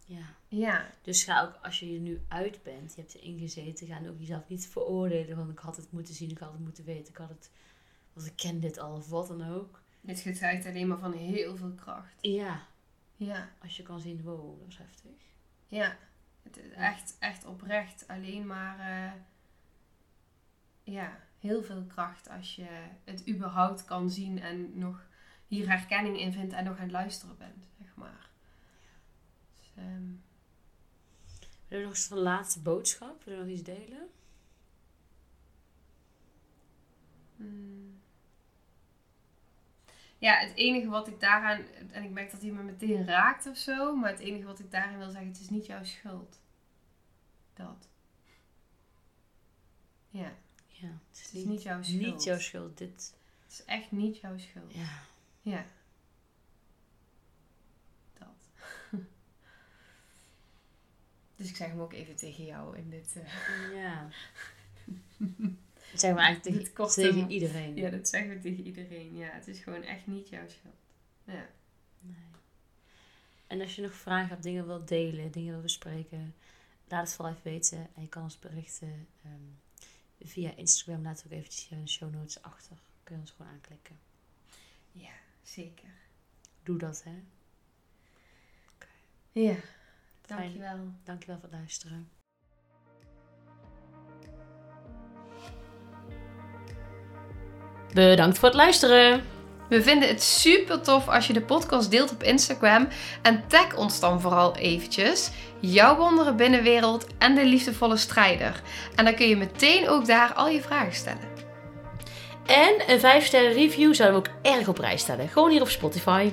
[0.06, 0.34] ja.
[0.48, 4.00] Ja, Dus ga ook, als je er nu uit bent, je hebt erin gezeten, ga
[4.00, 5.38] dan ook jezelf niet veroordelen.
[5.38, 7.50] Want ik had het moeten zien, ik had het moeten weten, ik had het,
[8.14, 9.82] want ik ken dit al of wat dan ook.
[10.02, 12.16] dit getuigt alleen maar van heel veel kracht.
[12.22, 12.68] Ja,
[13.16, 15.12] Ja, als je kan zien, wow, dat is heftig.
[15.68, 15.98] ja.
[16.44, 18.80] Het is echt, echt oprecht alleen maar.
[18.80, 19.12] eh,
[20.94, 22.68] ja, heel veel kracht als je
[23.04, 25.06] het überhaupt kan zien en nog
[25.48, 28.30] hier herkenning in vindt en nog aan het luisteren bent, zeg maar.
[29.54, 30.14] Dus, ehm,
[31.68, 33.24] Wil je nog eens de laatste boodschap?
[33.24, 34.10] Wil je nog iets delen?
[37.36, 38.02] Hmm.
[40.18, 43.58] Ja, het enige wat ik daaraan, en ik merk dat hij me meteen raakt of
[43.58, 46.40] zo, maar het enige wat ik daarin wil zeggen, het is niet jouw schuld.
[47.54, 47.90] Dat.
[50.10, 50.34] Ja,
[50.82, 52.02] Ja, het het is niet jouw schuld.
[52.02, 52.78] niet jouw schuld.
[52.78, 54.74] Dit, Het is echt niet jouw schuld.
[54.74, 55.04] ja.
[55.42, 55.66] Ja.
[58.18, 58.28] Dat.
[61.36, 63.16] dus ik zeg hem ook even tegen jou in dit.
[63.16, 64.10] eh, Ja.
[65.92, 67.76] Dat zeggen we eigenlijk tegen, korte- tegen iedereen.
[67.76, 69.16] ja, dat zeggen we tegen iedereen.
[69.16, 70.76] Ja, het is gewoon echt niet jouw schuld.
[71.24, 71.50] Ja.
[72.00, 72.16] Nee.
[73.48, 76.36] En als je nog vragen hebt, dingen wilt delen, dingen wilt bespreken,
[76.88, 77.78] laat het vooral even weten.
[77.96, 79.34] En je kan ons berichten ehm,
[80.20, 81.04] via Instagram.
[81.04, 82.78] Laat ook eventjes hier in de show notes achter.
[83.04, 84.00] Kun je ons gewoon aanklikken.
[84.92, 85.12] ja,
[85.44, 85.90] zeker.
[86.64, 87.24] Doe dat, hè.
[89.32, 89.56] Ja,
[90.22, 90.38] Fijn.
[90.42, 90.92] dankjewel.
[91.04, 92.10] Dankjewel voor het luisteren.
[97.94, 99.24] Bedankt voor het luisteren.
[99.70, 102.88] We vinden het super tof als je de podcast deelt op Instagram.
[103.22, 105.30] En tag ons dan vooral eventjes.
[105.60, 108.62] Jouw wondere binnenwereld en de liefdevolle strijder.
[108.96, 111.34] En dan kun je meteen ook daar al je vragen stellen.
[112.46, 115.30] En een 5 sterren review zouden we ook erg op prijs stellen.
[115.30, 116.32] Gewoon hier op Spotify.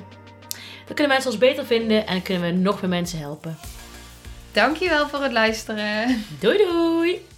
[0.85, 3.57] Dan kunnen mensen ons beter vinden en kunnen we nog meer mensen helpen.
[4.51, 6.25] Dankjewel voor het luisteren.
[6.39, 7.32] Doei doei!